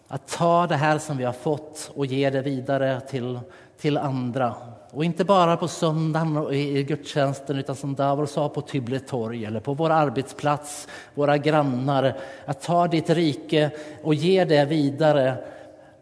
Att 0.08 0.28
ta 0.28 0.66
det 0.66 0.76
här 0.76 0.98
som 0.98 1.16
vi 1.16 1.24
har 1.24 1.32
fått 1.32 1.90
och 1.94 2.06
ge 2.06 2.30
det 2.30 2.42
vidare 2.42 3.00
till, 3.00 3.40
till 3.78 3.98
andra. 3.98 4.54
Och 4.90 5.04
inte 5.04 5.24
bara 5.24 5.56
på 5.56 5.68
söndagen 5.68 6.36
och 6.36 6.54
i 6.54 6.82
gudstjänsten 6.82 7.58
utan 7.58 7.76
som 7.76 7.94
Davor 7.94 8.26
sa 8.26 8.48
på 8.48 8.60
Tybble 8.60 9.00
torg 9.00 9.44
eller 9.44 9.60
på 9.60 9.74
vår 9.74 9.90
arbetsplats, 9.90 10.88
våra 11.14 11.38
grannar. 11.38 12.16
Att 12.44 12.62
ta 12.62 12.88
ditt 12.88 13.10
rike 13.10 13.70
och 14.02 14.14
ge 14.14 14.44
det 14.44 14.64
vidare 14.64 15.44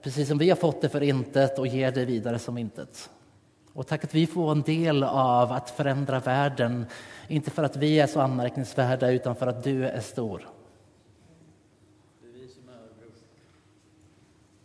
precis 0.02 0.28
som 0.28 0.38
vi 0.38 0.48
har 0.48 0.56
fått 0.56 0.80
det 0.80 0.88
för 0.88 1.02
intet 1.02 1.58
och 1.58 1.66
ge 1.66 1.90
det 1.90 2.04
vidare 2.04 2.38
som 2.38 2.58
intet. 2.58 3.10
Och 3.72 3.86
tack 3.86 4.04
att 4.04 4.14
vi 4.14 4.26
får 4.26 4.52
en 4.52 4.62
del 4.62 5.02
av 5.02 5.52
att 5.52 5.70
förändra 5.70 6.20
världen, 6.20 6.86
inte 7.28 7.50
för 7.50 7.62
att 7.62 7.76
vi 7.76 8.00
är 8.00 8.06
så 8.06 8.20
anmärkningsvärda 8.20 9.10
utan 9.10 9.36
för 9.36 9.46
att 9.46 9.64
du 9.64 9.86
är 9.88 10.00
stor. 10.00 10.48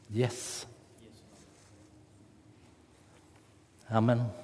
Yes. 0.10 0.61
Amen. 3.92 4.41